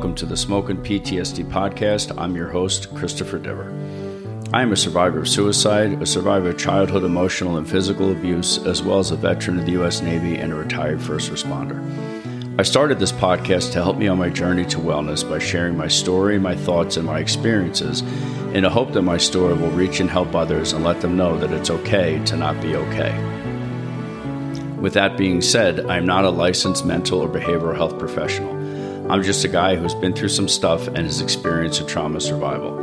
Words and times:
welcome 0.00 0.14
to 0.14 0.24
the 0.24 0.34
Smoking 0.34 0.78
PTSD 0.78 1.44
podcast. 1.50 2.18
I'm 2.18 2.34
your 2.34 2.48
host, 2.48 2.94
Christopher 2.94 3.36
Diver. 3.36 3.70
I 4.50 4.62
am 4.62 4.72
a 4.72 4.76
survivor 4.76 5.18
of 5.18 5.28
suicide, 5.28 6.00
a 6.00 6.06
survivor 6.06 6.48
of 6.48 6.58
childhood 6.58 7.04
emotional 7.04 7.58
and 7.58 7.68
physical 7.68 8.10
abuse, 8.10 8.64
as 8.64 8.82
well 8.82 8.98
as 8.98 9.10
a 9.10 9.16
veteran 9.16 9.58
of 9.58 9.66
the 9.66 9.72
U.S. 9.72 10.00
Navy 10.00 10.36
and 10.36 10.54
a 10.54 10.56
retired 10.56 11.02
first 11.02 11.30
responder. 11.30 11.78
I 12.58 12.62
started 12.62 12.98
this 12.98 13.12
podcast 13.12 13.72
to 13.72 13.82
help 13.82 13.98
me 13.98 14.08
on 14.08 14.16
my 14.16 14.30
journey 14.30 14.64
to 14.68 14.78
wellness 14.78 15.28
by 15.28 15.38
sharing 15.38 15.76
my 15.76 15.88
story, 15.88 16.38
my 16.38 16.56
thoughts, 16.56 16.96
and 16.96 17.04
my 17.06 17.18
experiences 17.18 18.00
in 18.54 18.64
a 18.64 18.70
hope 18.70 18.94
that 18.94 19.02
my 19.02 19.18
story 19.18 19.52
will 19.52 19.70
reach 19.72 20.00
and 20.00 20.08
help 20.08 20.34
others 20.34 20.72
and 20.72 20.82
let 20.82 21.02
them 21.02 21.14
know 21.14 21.36
that 21.36 21.52
it's 21.52 21.68
okay 21.68 22.24
to 22.24 22.38
not 22.38 22.58
be 22.62 22.74
okay. 22.74 23.12
With 24.80 24.94
that 24.94 25.18
being 25.18 25.42
said, 25.42 25.90
I 25.90 25.98
am 25.98 26.06
not 26.06 26.24
a 26.24 26.30
licensed 26.30 26.86
mental 26.86 27.20
or 27.20 27.28
behavioral 27.28 27.76
health 27.76 27.98
professional. 27.98 28.59
I'm 29.10 29.24
just 29.24 29.44
a 29.44 29.48
guy 29.48 29.74
who's 29.74 29.92
been 29.92 30.12
through 30.12 30.28
some 30.28 30.46
stuff 30.46 30.86
and 30.86 30.98
has 30.98 31.20
experienced 31.20 31.80
a 31.80 31.84
trauma 31.84 32.20
survival. 32.20 32.76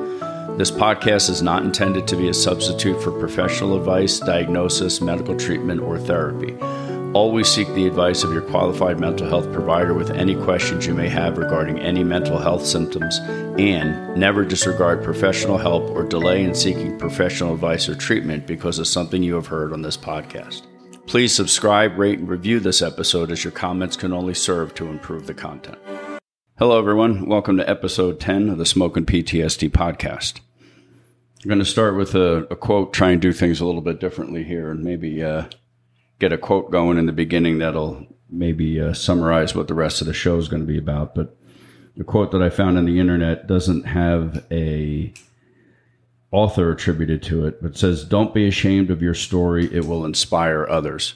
This 0.58 0.70
podcast 0.70 1.30
is 1.30 1.41
not 1.41 1.63
intended 1.63 2.05
to 2.05 2.18
be 2.18 2.27
a 2.27 2.34
substitute 2.34 3.02
for 3.02 3.18
professional 3.18 3.77
advice, 3.77 4.20
diagnosis, 4.20 4.99
medical 4.99 5.38
treatment, 5.38 5.80
or 5.80 5.98
therapy. 5.98 6.54
Always 7.13 7.48
seek 7.48 7.73
the 7.73 7.88
advice 7.88 8.26
of 8.26 8.34
your 8.34 8.41
qualified 8.41 8.99
mental 8.99 9.30
health 9.30 9.49
provider 9.54 9.94
with 9.94 10.12
any 10.12 10.35
questions 10.35 10.85
you 10.85 10.94
may 10.94 11.08
have 11.08 11.38
regarding 11.38 11.80
any 11.80 12.04
mental 12.04 12.38
health 12.38 12.66
symptoms, 12.66 13.20
and 13.57 14.18
never 14.18 14.44
disregard 14.44 15.05
professional 15.05 15.57
help 15.57 15.90
or 15.91 16.04
delay 16.04 16.44
in 16.44 16.54
seeking 16.54 16.99
professional 16.99 17.54
advice 17.54 17.88
or 17.88 17.96
treatment 17.96 18.46
because 18.46 18.80
of 18.80 18.88
something 18.88 19.23
you 19.23 19.35
have 19.35 19.48
heard 19.48 19.71
on 19.71 19.82
this 19.82 19.96
podcast. 19.96 20.63
Please 21.05 21.34
subscribe, 21.34 21.98
rate, 21.98 22.20
and 22.20 22.27
review 22.27 22.59
this 22.59 22.82
episode 22.82 23.32
as 23.32 23.46
your 23.46 23.52
comments 23.52 23.96
can 23.96 24.12
only 24.12 24.34
serve 24.34 24.76
to 24.76 24.88
improve 24.88 25.26
the 25.26 25.34
content. 25.34 25.77
Hello, 26.60 26.80
everyone. 26.80 27.27
Welcome 27.27 27.58
to 27.58 27.70
episode 27.70 28.20
10 28.20 28.50
of 28.50 28.58
the 28.58 28.66
Smoking 28.66 29.05
PTSD 29.05 29.70
podcast. 29.70 30.40
I'm 31.44 31.50
going 31.50 31.60
to 31.60 31.66
start 31.66 31.96
with 31.96 32.16
a, 32.16 32.48
a, 32.50 32.55
quote, 32.55 32.94
try 32.94 33.12
and 33.12 33.22
do 33.22 33.32
things 33.32 33.60
a 33.60 33.66
little 33.68 33.84
bit 33.84 34.00
differently 34.00 34.44
here, 34.44 34.72
and 34.72 34.84
maybe 34.84 35.24
uh, 35.24 35.50
get 36.18 36.34
a 36.34 36.38
quote 36.40 36.72
going 36.72 36.98
in 36.98 37.05
the 37.05 37.12
beginning 37.12 37.60
that'll 37.60 38.08
maybe 38.28 38.82
uh, 38.82 38.94
summarize 38.94 39.54
what 39.54 39.68
the 39.68 39.76
rest 39.76 40.02
of 40.02 40.08
the 40.08 40.16
show 40.16 40.40
is 40.40 40.48
going 40.48 40.63
to 40.63 40.68
be 40.68 40.80
about. 40.80 41.13
But 41.13 41.38
the 41.96 42.04
quote 42.04 42.32
that 42.32 42.41
I 42.41 42.50
found 42.50 42.80
on 42.80 42.85
the 42.85 43.00
internet 43.00 43.46
doesn't 43.46 43.84
have 43.84 44.44
a 44.50 45.13
author 46.32 46.72
attributed 46.72 47.22
to 47.22 47.46
it, 47.46 47.62
but 47.62 47.78
says, 47.78 48.04
Don't 48.04 48.34
be 48.34 48.48
ashamed 48.48 48.90
of 48.90 49.04
your 49.04 49.13
story, 49.13 49.72
it 49.72 49.85
will 49.85 50.05
inspire 50.05 50.66
others. 50.68 51.13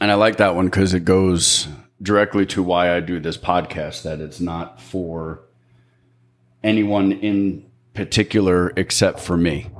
And 0.00 0.08
I 0.08 0.14
like 0.14 0.36
that 0.36 0.54
one 0.54 0.66
because 0.66 0.94
it 0.94 1.04
goes 1.04 1.66
directly 2.02 2.46
to 2.46 2.62
why 2.62 2.94
I 2.94 3.00
do 3.00 3.20
this 3.20 3.36
podcast, 3.36 4.02
that 4.02 4.20
it's 4.20 4.40
not 4.40 4.80
for 4.80 5.42
anyone 6.62 7.12
in 7.12 7.66
particular 7.94 8.72
except 8.76 9.20
for 9.20 9.36
me. 9.36 9.70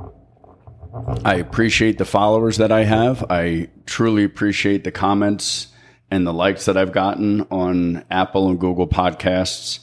I 1.24 1.36
appreciate 1.36 1.98
the 1.98 2.04
followers 2.04 2.56
that 2.58 2.72
I 2.72 2.84
have. 2.84 3.24
I 3.30 3.68
truly 3.86 4.24
appreciate 4.24 4.84
the 4.84 4.90
comments 4.90 5.68
and 6.10 6.26
the 6.26 6.32
likes 6.32 6.64
that 6.64 6.76
I've 6.76 6.92
gotten 6.92 7.42
on 7.42 8.04
Apple 8.10 8.48
and 8.48 8.58
Google 8.58 8.88
podcasts. 8.88 9.80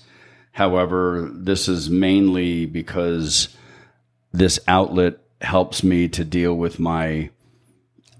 However, 0.51 1.29
this 1.33 1.69
is 1.69 1.89
mainly 1.89 2.65
because 2.65 3.55
this 4.33 4.59
outlet 4.67 5.19
helps 5.39 5.83
me 5.83 6.09
to 6.09 6.25
deal 6.25 6.53
with 6.53 6.79
my 6.79 7.29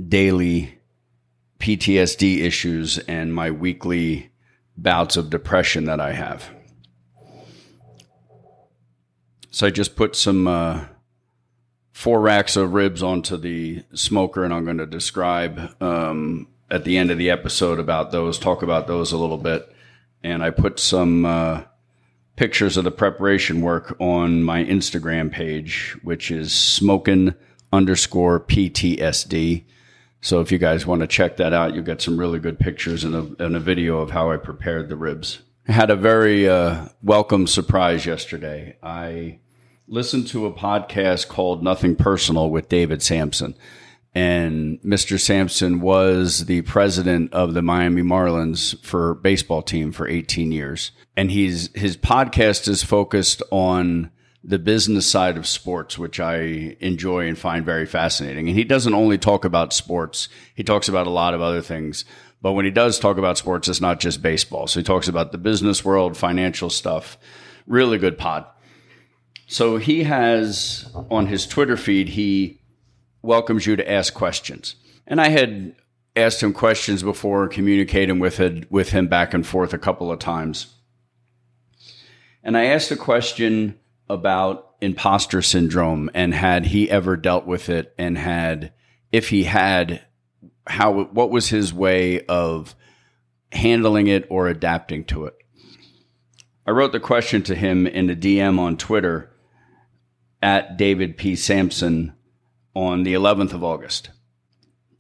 daily 0.06 0.77
PTSD 1.59 2.41
issues 2.41 2.97
and 3.00 3.33
my 3.33 3.52
weekly 3.52 4.31
bouts 4.77 5.17
of 5.17 5.30
depression 5.30 5.86
that 5.86 5.99
I 5.99 6.14
have. 6.14 6.49
So 9.49 9.65
I 9.65 9.71
just 9.71 9.95
put 9.95 10.15
some 10.15 10.48
uh, 10.48 10.86
four 11.92 12.21
racks 12.21 12.55
of 12.55 12.73
ribs 12.73 13.02
onto 13.02 13.37
the 13.37 13.83
smoker, 13.93 14.43
and 14.43 14.54
I'm 14.54 14.65
going 14.65 14.77
to 14.77 14.86
describe 14.86 15.82
um, 15.82 16.48
at 16.70 16.83
the 16.83 16.98
end 16.98 17.09
of 17.09 17.17
the 17.17 17.32
episode 17.32 17.80
about 17.80 18.11
those, 18.11 18.37
talk 18.37 18.61
about 18.61 18.86
those 18.86 19.11
a 19.11 19.17
little 19.17 19.37
bit. 19.37 19.67
And 20.23 20.43
I 20.43 20.52
put 20.52 20.80
some 20.80 21.26
uh, 21.26 21.64
pictures 22.36 22.77
of 22.77 22.83
the 22.83 22.92
preparation 22.92 23.61
work 23.61 23.95
on 23.99 24.43
my 24.43 24.64
Instagram 24.64 25.32
page, 25.32 25.98
which 26.03 26.30
is 26.30 26.53
smoking 26.53 27.33
underscore 27.73 28.39
PTSD. 28.39 29.64
So 30.22 30.42
if 30.42 30.52
you 30.52 30.58
guys 30.58 30.86
want 30.86 31.02
to 31.02 31.08
check 31.08 31.38
that 31.38 31.54
out, 31.54 31.73
you'll 31.73 31.83
get 31.83 32.02
some 32.02 32.17
really 32.17 32.39
good 32.39 32.60
pictures 32.60 33.04
and 33.04 33.16
a, 33.16 33.45
and 33.45 33.55
a 33.55 33.60
video 33.60 34.00
of 34.00 34.11
how 34.11 34.32
I 34.32 34.38
prepared 34.38 34.89
the 34.89 34.95
ribs. 34.95 35.39
I 35.67 35.73
had 35.73 35.89
a 35.89 35.95
very 35.95 36.48
uh, 36.50 36.88
welcome 37.04 37.45
surprise 37.48 38.05
yesterday. 38.05 38.77
I 38.82 39.39
listened 39.88 40.27
to 40.27 40.45
a 40.45 40.54
podcast 40.54 41.27
called 41.27 41.64
Nothing 41.64 41.95
Personal 41.95 42.50
with 42.50 42.67
David 42.70 43.02
Samson. 43.02 43.56
and 44.16 44.82
Mr. 44.82 45.20
Samson 45.20 45.80
was 45.82 46.45
the 46.45 46.61
president 46.64 47.32
of 47.33 47.54
the 47.54 47.61
Miami 47.61 48.02
Marlins 48.02 48.83
for 48.83 49.14
baseball 49.16 49.61
team 49.61 49.92
for 49.92 50.08
18 50.08 50.52
years. 50.52 50.92
And 51.16 51.30
he's 51.32 51.70
his 51.76 51.95
podcast 51.95 52.67
is 52.67 52.83
focused 52.83 53.44
on 53.52 54.10
the 54.47 54.58
business 54.58 55.05
side 55.05 55.35
of 55.35 55.45
sports, 55.45 55.97
which 55.97 56.21
I 56.21 56.77
enjoy 56.80 57.27
and 57.27 57.37
find 57.37 57.65
very 57.65 57.85
fascinating. 57.85 58.47
And 58.47 58.58
he 58.58 58.63
doesn't 58.63 58.93
only 58.93 59.17
talk 59.17 59.43
about 59.43 59.73
sports, 59.73 60.30
he 60.55 60.63
talks 60.63 60.87
about 60.87 61.05
a 61.05 61.11
lot 61.11 61.33
of 61.33 61.41
other 61.41 61.61
things. 61.61 62.05
But 62.41 62.53
when 62.53 62.65
he 62.65 62.71
does 62.71 62.97
talk 62.97 63.17
about 63.17 63.37
sports, 63.37 63.67
it's 63.67 63.81
not 63.81 63.99
just 63.99 64.21
baseball. 64.21 64.67
So 64.67 64.80
he 64.80 64.83
talks 64.83 65.08
about 65.08 65.31
the 65.31 65.37
business 65.37 65.83
world, 65.83 66.15
financial 66.15 66.69
stuff. 66.69 67.17
Really 67.65 67.97
good 67.97 68.17
pod. 68.17 68.45
So 69.47 69.77
he 69.77 70.03
has 70.03 70.89
on 71.09 71.25
his 71.25 71.45
Twitter 71.45 71.75
feed, 71.75 72.09
he 72.09 72.61
welcomes 73.21 73.65
you 73.65 73.75
to 73.75 73.91
ask 73.91 74.14
questions. 74.14 74.75
And 75.08 75.19
I 75.19 75.29
had 75.29 75.75
asked 76.15 76.41
him 76.41 76.53
questions 76.53 77.03
before, 77.03 77.47
communicating 77.47 78.19
with 78.19 78.39
it, 78.39 78.71
with 78.71 78.91
him 78.91 79.08
back 79.08 79.33
and 79.33 79.45
forth 79.45 79.73
a 79.73 79.77
couple 79.77 80.11
of 80.11 80.19
times. 80.19 80.75
And 82.43 82.55
I 82.55 82.65
asked 82.65 82.91
a 82.91 82.95
question 82.95 83.79
about 84.10 84.76
imposter 84.82 85.42
syndrome 85.42 86.10
and 86.14 86.34
had 86.34 86.68
he 86.68 86.90
ever 86.90 87.18
dealt 87.18 87.45
with 87.45 87.70
it 87.70 87.94
and 87.98 88.18
had 88.18 88.72
if 89.12 89.30
he 89.30 89.44
had 89.44 90.02
how 90.68 91.04
what 91.04 91.32
was 91.32 91.50
his 91.50 91.73
way 91.73 92.26
of 92.26 92.76
handling 93.52 94.08
it 94.08 94.26
or 94.30 94.48
adapting 94.48 95.04
to 95.06 95.26
it. 95.26 95.36
I 96.66 96.72
wrote 96.72 96.92
the 96.92 97.00
question 97.00 97.42
to 97.44 97.56
him 97.56 97.88
in 97.88 98.10
a 98.10 98.16
DM 98.16 98.60
on 98.60 98.78
Twitter 98.78 99.32
at 100.42 100.78
David 100.78 101.18
P. 101.18 101.36
Samson 101.36 102.14
on 102.74 103.04
the 103.04 103.14
11th 103.14 103.54
of 103.54 103.64
August. 103.64 104.10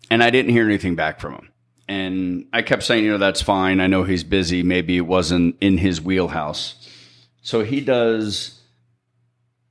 And 0.09 0.23
I 0.23 0.29
didn't 0.29 0.51
hear 0.51 0.65
anything 0.65 0.95
back 0.95 1.19
from 1.19 1.33
him. 1.33 1.51
And 1.89 2.47
I 2.53 2.61
kept 2.61 2.83
saying, 2.83 3.03
you 3.03 3.11
know, 3.11 3.17
that's 3.17 3.41
fine. 3.41 3.79
I 3.79 3.87
know 3.87 4.03
he's 4.03 4.23
busy. 4.23 4.63
Maybe 4.63 4.97
it 4.97 5.01
wasn't 5.01 5.57
in 5.61 5.77
his 5.77 6.01
wheelhouse. 6.01 6.87
So 7.41 7.63
he 7.63 7.81
does 7.81 8.56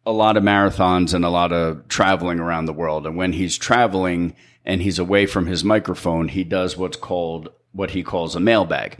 a 0.06 0.12
lot 0.12 0.36
of 0.36 0.44
marathons 0.44 1.12
and 1.12 1.24
a 1.24 1.28
lot 1.28 1.52
of 1.52 1.86
traveling 1.88 2.38
around 2.38 2.66
the 2.66 2.72
world. 2.72 3.06
And 3.06 3.16
when 3.16 3.32
he's 3.32 3.58
traveling 3.58 4.34
and 4.64 4.80
he's 4.80 4.98
away 4.98 5.26
from 5.26 5.46
his 5.46 5.64
microphone, 5.64 6.28
he 6.28 6.44
does 6.44 6.76
what's 6.76 6.96
called 6.96 7.50
what 7.72 7.90
he 7.90 8.02
calls 8.02 8.34
a 8.34 8.40
mailbag. 8.40 8.98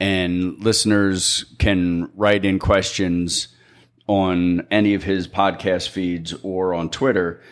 And 0.00 0.58
listeners 0.58 1.44
can 1.58 2.10
write 2.16 2.44
in 2.44 2.58
questions 2.58 3.48
on 4.06 4.66
any 4.70 4.94
of 4.94 5.04
his 5.04 5.28
podcast 5.28 5.88
feeds 5.90 6.34
or 6.42 6.72
on 6.72 6.88
Twitter 6.90 7.42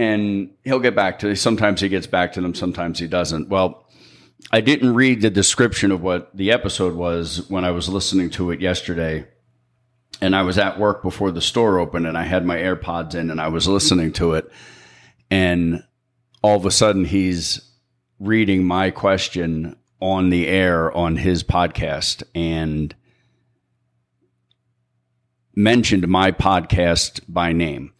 and 0.00 0.48
he'll 0.64 0.80
get 0.80 0.96
back 0.96 1.18
to 1.18 1.26
them. 1.26 1.36
sometimes 1.36 1.80
he 1.82 1.88
gets 1.88 2.06
back 2.06 2.32
to 2.32 2.40
them 2.40 2.54
sometimes 2.54 2.98
he 2.98 3.06
doesn't 3.06 3.48
well 3.48 3.86
i 4.50 4.60
didn't 4.60 4.94
read 4.94 5.20
the 5.20 5.30
description 5.30 5.92
of 5.92 6.02
what 6.02 6.34
the 6.34 6.50
episode 6.50 6.94
was 6.94 7.48
when 7.50 7.64
i 7.64 7.70
was 7.70 7.88
listening 7.88 8.30
to 8.30 8.50
it 8.50 8.60
yesterday 8.60 9.26
and 10.20 10.34
i 10.34 10.42
was 10.42 10.58
at 10.58 10.78
work 10.78 11.02
before 11.02 11.30
the 11.30 11.40
store 11.40 11.78
opened 11.78 12.06
and 12.06 12.16
i 12.16 12.24
had 12.24 12.44
my 12.44 12.56
airpods 12.56 13.14
in 13.14 13.30
and 13.30 13.40
i 13.40 13.48
was 13.48 13.68
listening 13.68 14.12
to 14.12 14.34
it 14.34 14.50
and 15.30 15.82
all 16.42 16.56
of 16.56 16.66
a 16.66 16.70
sudden 16.70 17.04
he's 17.04 17.60
reading 18.18 18.64
my 18.64 18.90
question 18.90 19.76
on 20.00 20.30
the 20.30 20.46
air 20.46 20.90
on 20.96 21.16
his 21.16 21.44
podcast 21.44 22.22
and 22.34 22.94
mentioned 25.54 26.08
my 26.08 26.30
podcast 26.30 27.20
by 27.28 27.52
name 27.52 27.92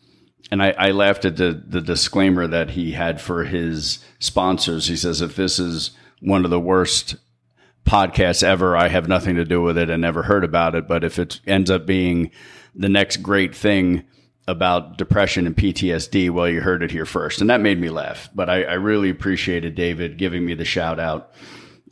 and 0.51 0.63
I, 0.63 0.71
I, 0.77 0.91
laughed 0.91 1.25
at 1.25 1.37
the, 1.37 1.63
the 1.65 1.81
disclaimer 1.81 2.47
that 2.49 2.71
he 2.71 2.93
had 2.93 3.21
for 3.21 3.45
his 3.45 4.01
sponsors. 4.19 4.89
He 4.89 4.97
says, 4.97 5.21
if 5.21 5.37
this 5.37 5.59
is 5.59 5.93
one 6.21 6.45
of 6.45 6.51
the 6.51 6.61
worst 6.61 7.17
podcasts 7.85 8.43
ever, 8.43 8.77
I 8.77 8.89
have 8.89 9.09
nothing 9.09 9.37
to 9.37 9.45
do 9.45 9.63
with 9.63 9.77
it 9.79 9.91
and 9.91 10.01
never 10.01 10.23
heard 10.23 10.45
about 10.45 10.75
it. 10.75 10.87
But 10.87 11.05
if 11.05 11.19
it 11.19 11.41
ends 11.47 11.71
up 11.71 11.87
being 11.87 12.31
the 12.75 12.89
next 12.89 13.19
great 13.19 13.55
thing 13.55 14.05
about 14.49 14.97
depression 14.99 15.47
and 15.47 15.57
PTSD, 15.57 16.31
well, 16.31 16.49
you 16.49 16.61
heard 16.61 16.83
it 16.83 16.91
here 16.91 17.07
first. 17.07 17.41
And 17.41 17.51
that 17.51 17.61
made 17.61 17.81
me 17.81 17.89
laugh. 17.91 18.29
But 18.35 18.49
I, 18.51 18.63
I 18.63 18.75
really 18.75 19.11
appreciated 19.11 19.75
David 19.75 20.19
giving 20.19 20.45
me 20.45 20.55
the 20.55 20.65
shout 20.65 20.99
out 20.99 21.33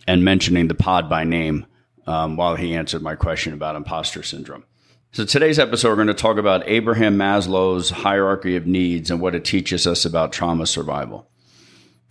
and 0.06 0.24
mentioning 0.24 0.68
the 0.68 0.74
pod 0.74 1.08
by 1.08 1.24
name. 1.24 1.66
um, 2.06 2.36
while 2.36 2.56
he 2.56 2.74
answered 2.74 3.02
my 3.02 3.14
question 3.14 3.52
about 3.52 3.76
imposter 3.76 4.22
syndrome. 4.22 4.64
So 5.12 5.24
today's 5.26 5.58
episode, 5.58 5.90
we're 5.90 5.96
going 5.96 6.06
to 6.08 6.14
talk 6.14 6.38
about 6.38 6.66
Abraham 6.66 7.18
Maslow's 7.18 7.90
hierarchy 7.90 8.56
of 8.56 8.66
needs 8.66 9.10
and 9.10 9.20
what 9.20 9.34
it 9.34 9.44
teaches 9.44 9.86
us 9.86 10.06
about 10.06 10.32
trauma 10.32 10.66
survival. 10.66 11.30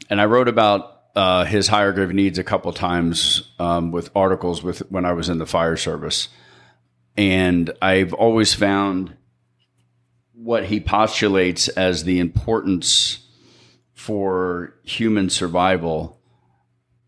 And 0.09 0.21
I 0.21 0.25
wrote 0.25 0.47
about 0.47 0.96
uh, 1.17 1.45
his 1.45 1.67
hierarchy 1.67 2.03
of 2.03 2.13
needs 2.13 2.37
a 2.37 2.43
couple 2.43 2.71
times 2.71 3.51
um, 3.57 3.91
with 3.91 4.11
articles 4.15 4.61
with 4.61 4.79
when 4.91 5.03
I 5.03 5.13
was 5.13 5.29
in 5.29 5.39
the 5.39 5.47
fire 5.47 5.75
service, 5.75 6.29
and 7.17 7.71
I've 7.81 8.13
always 8.13 8.53
found 8.53 9.17
what 10.33 10.65
he 10.65 10.79
postulates 10.79 11.69
as 11.69 12.03
the 12.03 12.19
importance 12.19 13.25
for 13.95 14.75
human 14.83 15.31
survival 15.31 16.21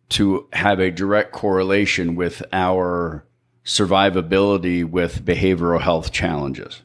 to 0.10 0.48
have 0.54 0.80
a 0.80 0.90
direct 0.90 1.32
correlation 1.32 2.16
with 2.16 2.42
our 2.52 3.28
survivability 3.64 4.84
with 4.84 5.24
behavioral 5.24 5.80
health 5.80 6.12
challenges. 6.12 6.82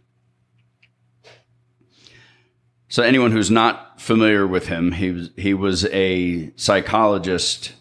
So 2.94 3.02
anyone 3.02 3.32
who's 3.32 3.50
not 3.50 4.00
familiar 4.00 4.46
with 4.46 4.68
him, 4.68 4.92
he 4.92 5.10
was 5.10 5.30
he 5.36 5.52
was 5.52 5.84
a 5.86 6.52
psychologist 6.54 7.72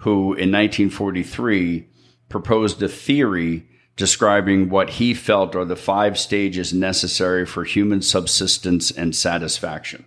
who 0.00 0.34
in 0.34 0.52
1943 0.52 1.88
proposed 2.28 2.82
a 2.82 2.88
theory 2.90 3.66
describing 3.96 4.68
what 4.68 4.90
he 4.90 5.14
felt 5.14 5.56
are 5.56 5.64
the 5.64 5.74
five 5.74 6.18
stages 6.18 6.74
necessary 6.74 7.46
for 7.46 7.64
human 7.64 8.02
subsistence 8.02 8.90
and 8.90 9.16
satisfaction. 9.16 10.04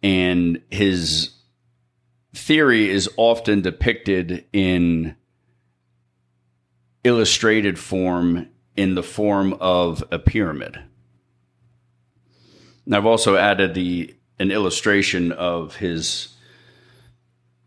And 0.00 0.62
his 0.70 1.30
theory 2.32 2.88
is 2.88 3.10
often 3.16 3.62
depicted 3.62 4.44
in 4.52 5.16
illustrated 7.02 7.80
form 7.80 8.48
in 8.76 8.94
the 8.94 9.02
form 9.02 9.54
of 9.54 10.04
a 10.12 10.20
pyramid. 10.20 10.78
I've 12.90 13.06
also 13.06 13.36
added 13.36 13.74
the 13.74 14.14
an 14.38 14.50
illustration 14.50 15.32
of 15.32 15.76
his 15.76 16.28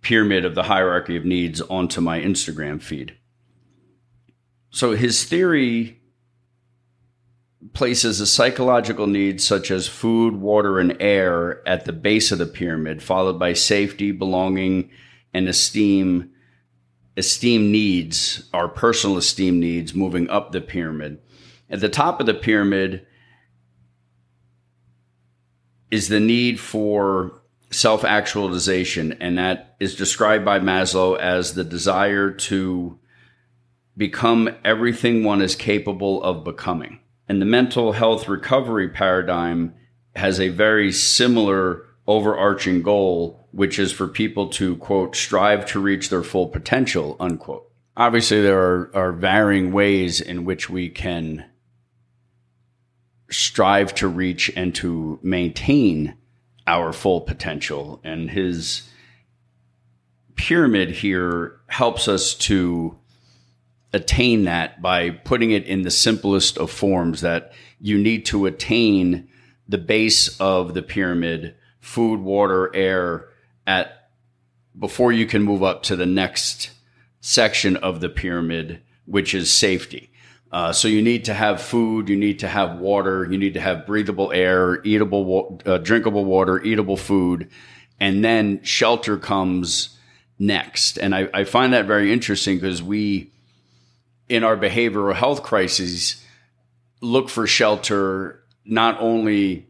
pyramid 0.01 0.43
of 0.43 0.55
the 0.55 0.63
hierarchy 0.63 1.15
of 1.15 1.23
needs 1.23 1.61
onto 1.61 2.01
my 2.01 2.19
Instagram 2.19 2.81
feed. 2.81 3.15
So 4.69 4.93
his 4.93 5.23
theory 5.23 6.01
places 7.73 8.19
the 8.19 8.25
psychological 8.25 9.07
needs 9.07 9.45
such 9.45 9.71
as 9.71 9.87
food, 9.87 10.35
water, 10.35 10.79
and 10.79 10.97
air 10.99 11.67
at 11.67 11.85
the 11.85 11.93
base 11.93 12.31
of 12.31 12.39
the 12.39 12.45
pyramid, 12.45 13.01
followed 13.01 13.39
by 13.39 13.53
safety, 13.53 14.11
belonging, 14.11 14.89
and 15.33 15.47
esteem 15.47 16.31
esteem 17.15 17.71
needs, 17.71 18.49
our 18.53 18.67
personal 18.67 19.17
esteem 19.17 19.59
needs, 19.59 19.93
moving 19.93 20.27
up 20.31 20.51
the 20.51 20.61
pyramid. 20.61 21.19
At 21.69 21.79
the 21.79 21.89
top 21.89 22.19
of 22.19 22.25
the 22.25 22.33
pyramid 22.33 23.05
is 25.93 26.07
the 26.07 26.19
need 26.19 26.59
for 26.59 27.39
self 27.69 28.03
actualization, 28.03 29.13
and 29.21 29.37
that 29.37 29.75
is 29.79 29.95
described 29.95 30.43
by 30.43 30.59
Maslow 30.59 31.19
as 31.19 31.53
the 31.53 31.63
desire 31.63 32.31
to 32.31 32.97
become 33.95 34.49
everything 34.65 35.23
one 35.23 35.39
is 35.39 35.55
capable 35.55 36.23
of 36.23 36.43
becoming. 36.43 36.99
And 37.29 37.39
the 37.39 37.45
mental 37.45 37.91
health 37.91 38.27
recovery 38.27 38.89
paradigm 38.89 39.75
has 40.15 40.39
a 40.39 40.49
very 40.49 40.91
similar 40.91 41.85
overarching 42.07 42.81
goal 42.81 43.47
which 43.51 43.77
is 43.77 43.91
for 43.91 44.07
people 44.07 44.49
to 44.49 44.75
quote 44.77 45.15
strive 45.15 45.65
to 45.65 45.79
reach 45.79 46.09
their 46.09 46.21
full 46.21 46.47
potential 46.47 47.15
unquote 47.17 47.71
obviously 47.95 48.41
there 48.41 48.59
are, 48.59 48.91
are 48.93 49.13
varying 49.13 49.71
ways 49.71 50.19
in 50.19 50.43
which 50.43 50.69
we 50.69 50.89
can 50.89 51.45
strive 53.33 53.93
to 53.95 54.07
reach 54.07 54.51
and 54.55 54.73
to 54.75 55.19
maintain 55.21 56.15
our 56.65 56.93
full 56.93 57.21
potential 57.21 57.99
and 58.03 58.31
his 58.31 58.89
pyramid 60.35 60.89
here 60.89 61.59
helps 61.67 62.07
us 62.07 62.33
to 62.33 62.97
attain 63.91 64.45
that 64.45 64.81
by 64.81 65.09
putting 65.09 65.51
it 65.51 65.65
in 65.65 65.83
the 65.83 65.91
simplest 65.91 66.57
of 66.57 66.71
forms 66.71 67.21
that 67.21 67.53
you 67.79 67.97
need 67.97 68.25
to 68.25 68.45
attain 68.45 69.27
the 69.67 69.77
base 69.77 70.39
of 70.39 70.73
the 70.73 70.81
pyramid 70.81 71.55
food 71.79 72.19
water 72.19 72.73
air 72.75 73.29
at 73.67 74.09
before 74.77 75.11
you 75.11 75.25
can 75.25 75.43
move 75.43 75.61
up 75.61 75.83
to 75.83 75.95
the 75.95 76.05
next 76.05 76.71
section 77.21 77.77
of 77.77 78.01
the 78.01 78.09
pyramid, 78.09 78.81
which 79.05 79.33
is 79.33 79.51
safety. 79.51 80.11
Uh, 80.53 80.71
so 80.71 80.87
you 80.87 81.01
need 81.01 81.25
to 81.25 81.33
have 81.33 81.59
food, 81.59 82.07
you 82.07 82.15
need 82.15 82.37
to 82.37 82.47
have 82.47 82.77
water, 82.77 83.27
you 83.29 83.39
need 83.39 83.55
to 83.55 83.59
have 83.59 83.87
breathable 83.87 84.31
air, 84.31 84.79
eatable, 84.83 85.59
uh, 85.65 85.79
drinkable 85.79 86.23
water, 86.23 86.63
eatable 86.63 86.95
food, 86.95 87.49
and 87.99 88.23
then 88.23 88.61
shelter 88.63 89.17
comes 89.17 89.97
next. 90.37 90.97
And 90.97 91.15
I, 91.15 91.27
I 91.33 91.43
find 91.45 91.73
that 91.73 91.87
very 91.87 92.13
interesting 92.13 92.57
because 92.57 92.83
we, 92.83 93.31
in 94.29 94.43
our 94.43 94.55
behavioral 94.55 95.15
health 95.15 95.41
crises, 95.41 96.23
look 97.01 97.29
for 97.29 97.47
shelter 97.47 98.43
not 98.63 99.01
only 99.01 99.65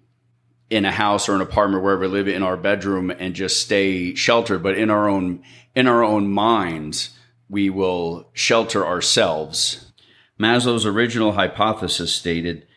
in 0.69 0.83
a 0.83 0.91
house 0.91 1.29
or 1.29 1.35
an 1.35 1.41
apartment 1.41 1.81
wherever 1.81 2.01
we 2.01 2.07
live 2.07 2.27
in 2.27 2.43
our 2.43 2.57
bedroom 2.57 3.09
and 3.09 3.35
just 3.35 3.61
stay 3.61 4.15
sheltered 4.15 4.61
but 4.63 4.77
in 4.77 4.89
our 4.89 5.07
own 5.07 5.43
in 5.75 5.87
our 5.87 6.03
own 6.03 6.27
minds 6.27 7.11
we 7.49 7.69
will 7.69 8.27
shelter 8.33 8.85
ourselves 8.85 9.82
maslow's 10.43 10.85
original 10.85 11.33
hypothesis 11.33 12.13
stated 12.13 12.67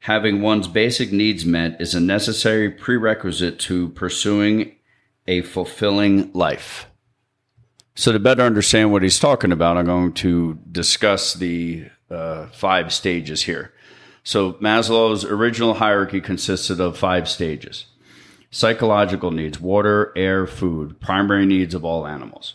having 0.00 0.42
one's 0.42 0.68
basic 0.68 1.12
needs 1.12 1.44
met 1.44 1.80
is 1.80 1.94
a 1.94 2.00
necessary 2.00 2.70
prerequisite 2.70 3.58
to 3.58 3.88
pursuing 3.90 4.76
a 5.26 5.40
fulfilling 5.40 6.30
life. 6.34 6.86
So 7.94 8.12
to 8.12 8.18
better 8.18 8.42
understand 8.42 8.92
what 8.92 9.02
he's 9.02 9.18
talking 9.18 9.52
about 9.52 9.76
i'm 9.76 9.86
going 9.86 10.12
to 10.14 10.58
discuss 10.70 11.34
the 11.34 11.86
uh, 12.10 12.46
five 12.48 12.92
stages 12.92 13.42
here. 13.42 13.72
So 14.22 14.54
Maslow's 14.54 15.24
original 15.24 15.74
hierarchy 15.74 16.20
consisted 16.20 16.80
of 16.80 16.96
five 16.96 17.28
stages. 17.28 17.86
Psychological 18.50 19.30
needs, 19.30 19.60
water, 19.60 20.12
air, 20.16 20.46
food, 20.46 21.00
primary 21.00 21.44
needs 21.44 21.74
of 21.74 21.84
all 21.84 22.06
animals. 22.06 22.54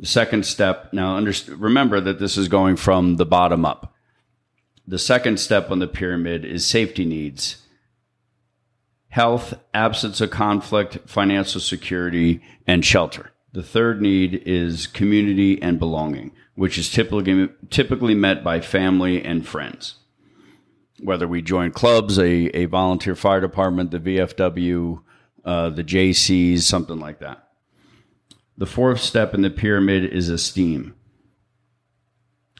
The 0.00 0.06
second 0.06 0.44
step, 0.44 0.92
now 0.92 1.16
remember 1.48 2.00
that 2.00 2.18
this 2.18 2.36
is 2.36 2.48
going 2.48 2.76
from 2.76 3.16
the 3.16 3.26
bottom 3.26 3.64
up. 3.64 3.94
The 4.86 4.98
second 4.98 5.38
step 5.38 5.70
on 5.70 5.78
the 5.78 5.86
pyramid 5.86 6.44
is 6.44 6.66
safety 6.66 7.04
needs 7.04 7.62
health, 9.10 9.54
absence 9.74 10.20
of 10.20 10.30
conflict, 10.30 10.98
financial 11.08 11.60
security, 11.60 12.40
and 12.66 12.84
shelter. 12.84 13.30
The 13.52 13.62
third 13.62 14.00
need 14.00 14.42
is 14.46 14.86
community 14.86 15.60
and 15.60 15.78
belonging, 15.78 16.32
which 16.54 16.78
is 16.78 16.88
typically, 16.88 17.48
typically 17.70 18.14
met 18.14 18.44
by 18.44 18.60
family 18.60 19.22
and 19.24 19.46
friends 19.46 19.96
whether 21.02 21.26
we 21.26 21.42
join 21.42 21.72
clubs, 21.72 22.18
a, 22.18 22.56
a 22.56 22.66
volunteer 22.66 23.14
fire 23.14 23.40
department, 23.40 23.90
the 23.90 23.98
VFW, 23.98 25.02
uh, 25.44 25.70
the 25.70 25.84
JCs, 25.84 26.60
something 26.60 26.98
like 26.98 27.20
that. 27.20 27.48
The 28.60 28.66
fourth 28.66 29.00
step 29.00 29.32
in 29.32 29.40
the 29.40 29.48
pyramid 29.48 30.04
is 30.04 30.28
esteem. 30.28 30.94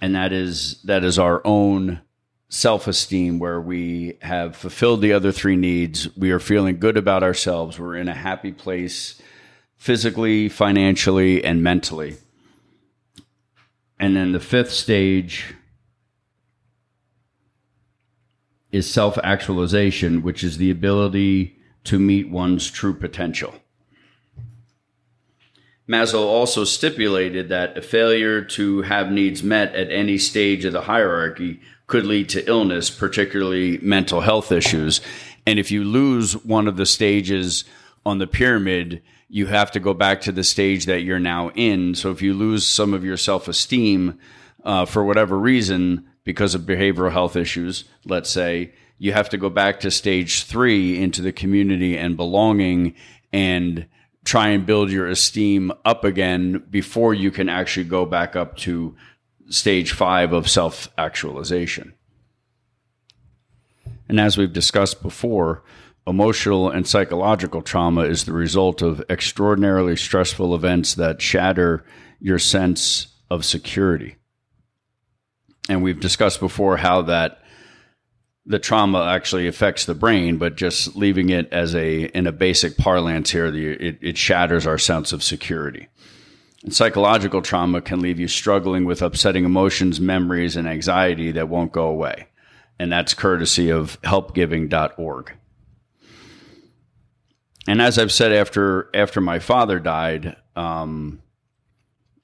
And 0.01 0.15
that 0.15 0.33
is 0.33 0.81
that 0.85 1.05
is 1.05 1.19
our 1.19 1.43
own 1.45 2.01
self-esteem 2.49 3.39
where 3.39 3.61
we 3.61 4.17
have 4.23 4.57
fulfilled 4.57 5.03
the 5.03 5.13
other 5.13 5.31
three 5.31 5.57
needs. 5.57 6.09
We 6.17 6.31
are 6.31 6.39
feeling 6.39 6.79
good 6.79 6.97
about 6.97 7.23
ourselves. 7.23 7.79
We're 7.79 7.97
in 7.97 8.09
a 8.09 8.15
happy 8.15 8.51
place 8.51 9.21
physically, 9.77 10.49
financially, 10.49 11.45
and 11.45 11.63
mentally. 11.63 12.17
And 13.99 14.17
then 14.17 14.33
the 14.33 14.41
fifth 14.41 14.73
stage 14.73 15.55
is 18.73 18.91
self 18.91 19.19
actualization, 19.19 20.23
which 20.23 20.43
is 20.43 20.57
the 20.57 20.71
ability 20.71 21.59
to 21.85 21.99
meet 21.99 22.31
one's 22.31 22.71
true 22.71 22.95
potential. 22.95 23.55
Maslow 25.91 26.25
also 26.25 26.63
stipulated 26.63 27.49
that 27.49 27.77
a 27.77 27.83
failure 27.83 28.43
to 28.43 28.83
have 28.83 29.11
needs 29.11 29.43
met 29.43 29.75
at 29.75 29.91
any 29.91 30.19
stage 30.19 30.65
of 30.65 30.73
the 30.73 30.83
hierarchy 30.83 31.61
could 31.89 32.07
lead 32.07 32.29
to 32.29 32.49
illness, 32.49 32.91
particularly 32.91 33.79
mental 33.79 34.21
health 34.21 34.53
issues. 34.53 35.01
And 35.45 35.59
if 35.59 35.73
you 35.73 35.83
lose 35.83 36.35
one 36.45 36.69
of 36.69 36.77
the 36.77 36.87
stages 36.87 37.65
on 38.07 38.19
the 38.19 38.29
pyramid, 38.29 39.03
you 39.29 39.47
have 39.47 39.73
to 39.73 39.81
go 39.81 39.93
back 39.93 40.21
to 40.21 40.33
the 40.33 40.45
stage 40.45 40.87
that 40.87 41.03
you're 41.03 41.19
now 41.19 41.51
in. 41.51 41.97
So 41.97 42.13
if 42.13 42.23
you 42.23 42.35
lose 42.35 42.65
some 42.65 42.95
of 42.95 43.05
your 43.05 43.17
self 43.17 43.49
esteem 43.49 44.17
uh, 44.63 44.85
for 44.85 45.03
whatever 45.03 45.37
reason, 45.37 46.07
because 46.23 46.55
of 46.55 46.63
behavioral 46.63 47.11
health 47.11 47.35
issues, 47.35 47.85
let's 48.05 48.31
say, 48.31 48.73
you 48.99 49.13
have 49.13 49.31
to 49.31 49.39
go 49.39 49.51
back 49.51 49.81
to 49.81 49.91
stage 49.91 50.45
three 50.45 51.03
into 51.03 51.21
the 51.21 51.33
community 51.33 51.99
and 51.99 52.17
belonging 52.17 52.95
and 53.33 53.87
try 54.31 54.51
and 54.51 54.65
build 54.65 54.93
your 54.93 55.09
esteem 55.09 55.73
up 55.85 56.05
again 56.05 56.65
before 56.71 57.13
you 57.13 57.33
can 57.33 57.49
actually 57.49 57.83
go 57.83 58.07
back 58.07 58.37
up 58.37 58.57
to 58.57 58.95
stage 59.49 59.91
five 59.91 60.33
of 60.33 60.49
self 60.49 60.89
actualization. 60.97 61.93
And 64.09 64.21
as 64.21 64.39
we've 64.39 64.53
discussed 64.53 65.03
before, 65.03 65.65
emotional 66.07 66.71
and 66.71 66.87
psychological 66.87 67.61
trauma 67.61 68.03
is 68.03 68.25
the 68.25 68.33
result 68.33 68.83
of 68.83 69.03
extraordinarily 69.11 69.97
stressful 69.97 70.55
events 70.55 70.95
that 70.95 71.21
shatter 71.21 71.85
your 72.21 72.39
sense 72.39 73.09
of 73.31 73.45
security. 73.45 74.15
And 75.69 75.83
we've 75.83 75.99
discussed 75.99 76.39
before 76.39 76.77
how 76.77 77.03
that 77.03 77.40
the 78.47 78.59
trauma 78.59 79.05
actually 79.05 79.47
affects 79.47 79.85
the 79.85 79.95
brain, 79.95 80.39
but 80.39 80.57
just 80.57 80.97
leaving 80.97 81.29
it 81.29 81.53
as 81.53 81.75
a 81.75 82.05
in 82.17 82.27
a 82.27 82.33
basic 82.33 82.77
parlance 82.77 83.31
here, 83.31 83.51
the, 83.51 83.73
it, 83.73 83.99
it 84.01 84.19
shatters 84.19 84.67
our 84.67 84.79
sense 84.79 85.13
of 85.13 85.23
security. 85.23 85.89
And 86.63 86.75
psychological 86.75 87.43
trauma 87.43 87.81
can 87.81 88.01
leave 88.01 88.21
you 88.21 88.29
struggling 88.29 88.85
with 88.85 89.03
upsetting 89.03 89.45
emotions, 89.45 90.01
memories, 90.01 90.57
and 90.57 90.69
anxiety 90.69 91.33
that 91.33 91.49
won't 91.49 91.73
go 91.73 91.87
away 91.87 92.27
and 92.81 92.91
that's 92.91 93.13
courtesy 93.13 93.69
of 93.69 94.01
helpguide.org. 94.01 95.33
And 97.69 97.83
as 97.83 97.99
I've 97.99 98.11
said 98.11 98.33
after 98.33 98.89
after 98.95 99.21
my 99.21 99.39
father 99.39 99.79
died, 99.79 100.35
um, 100.57 101.21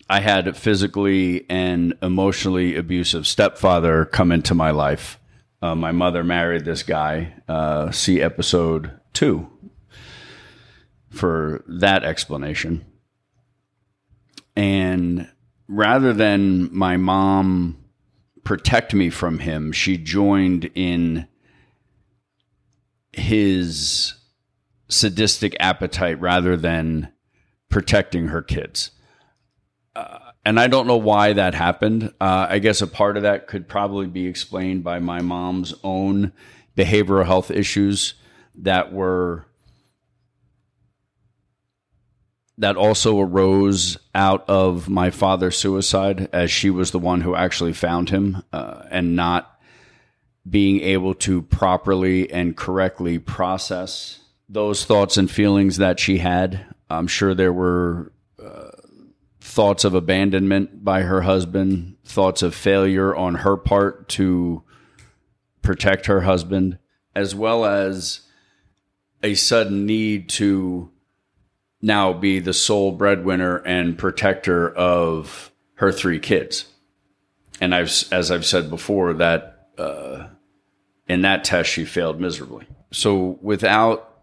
I 0.08 0.20
had 0.20 0.49
a 0.49 0.54
physically 0.54 1.44
and 1.50 1.92
emotionally 2.00 2.75
abusive 2.75 3.26
stepfather 3.26 4.06
come 4.06 4.32
into 4.32 4.54
my 4.54 4.70
life. 4.70 5.20
Uh, 5.62 5.75
my 5.75 5.92
mother 5.92 6.22
married 6.22 6.64
this 6.64 6.82
guy. 6.82 7.34
Uh, 7.48 7.90
see 7.90 8.20
episode 8.20 8.92
two 9.12 9.48
for 11.10 11.64
that 11.66 12.04
explanation. 12.04 12.84
And 14.54 15.30
rather 15.68 16.12
than 16.12 16.75
my 16.75 16.96
mom 16.96 17.78
protect 18.44 18.94
me 18.94 19.10
from 19.10 19.38
him, 19.40 19.72
she 19.72 19.96
joined 19.96 20.70
in 20.75 21.26
his 23.12 24.14
sadistic 24.88 25.56
appetite 25.58 26.20
rather 26.20 26.56
than 26.56 27.12
protecting 27.68 28.28
her 28.28 28.42
kids. 28.42 28.90
And 30.46 30.60
I 30.60 30.68
don't 30.68 30.86
know 30.86 30.96
why 30.96 31.32
that 31.32 31.56
happened. 31.56 32.14
Uh, 32.20 32.46
I 32.48 32.60
guess 32.60 32.80
a 32.80 32.86
part 32.86 33.16
of 33.16 33.24
that 33.24 33.48
could 33.48 33.66
probably 33.66 34.06
be 34.06 34.28
explained 34.28 34.84
by 34.84 35.00
my 35.00 35.20
mom's 35.20 35.74
own 35.82 36.32
behavioral 36.76 37.26
health 37.26 37.50
issues 37.50 38.14
that 38.54 38.92
were 38.92 39.44
that 42.58 42.76
also 42.76 43.18
arose 43.18 43.98
out 44.14 44.48
of 44.48 44.88
my 44.88 45.10
father's 45.10 45.58
suicide, 45.58 46.28
as 46.32 46.48
she 46.48 46.70
was 46.70 46.92
the 46.92 47.00
one 47.00 47.22
who 47.22 47.34
actually 47.34 47.72
found 47.72 48.10
him, 48.10 48.44
uh, 48.52 48.84
and 48.88 49.16
not 49.16 49.60
being 50.48 50.80
able 50.80 51.14
to 51.14 51.42
properly 51.42 52.30
and 52.30 52.56
correctly 52.56 53.18
process 53.18 54.20
those 54.48 54.84
thoughts 54.84 55.16
and 55.16 55.28
feelings 55.28 55.78
that 55.78 55.98
she 55.98 56.18
had. 56.18 56.64
I'm 56.88 57.08
sure 57.08 57.34
there 57.34 57.52
were 57.52 58.12
thoughts 59.56 59.84
of 59.84 59.94
abandonment 59.94 60.84
by 60.84 61.00
her 61.00 61.22
husband, 61.22 61.96
thoughts 62.04 62.42
of 62.42 62.54
failure 62.54 63.16
on 63.16 63.36
her 63.36 63.56
part 63.56 64.06
to 64.06 64.62
protect 65.62 66.04
her 66.04 66.20
husband, 66.20 66.76
as 67.14 67.34
well 67.34 67.64
as 67.64 68.20
a 69.22 69.34
sudden 69.34 69.86
need 69.86 70.28
to 70.28 70.90
now 71.80 72.12
be 72.12 72.38
the 72.38 72.52
sole 72.52 72.92
breadwinner 72.92 73.56
and 73.56 73.96
protector 73.96 74.68
of 74.75 75.50
her 75.76 75.90
three 75.90 76.18
kids. 76.18 76.66
And 77.58 77.75
I've, 77.75 77.90
as 78.12 78.30
I've 78.30 78.44
said 78.44 78.68
before, 78.68 79.14
that 79.14 79.68
uh, 79.78 80.26
in 81.08 81.22
that 81.22 81.44
test 81.44 81.70
she 81.70 81.86
failed 81.86 82.20
miserably. 82.20 82.66
So 82.92 83.38
without 83.40 84.15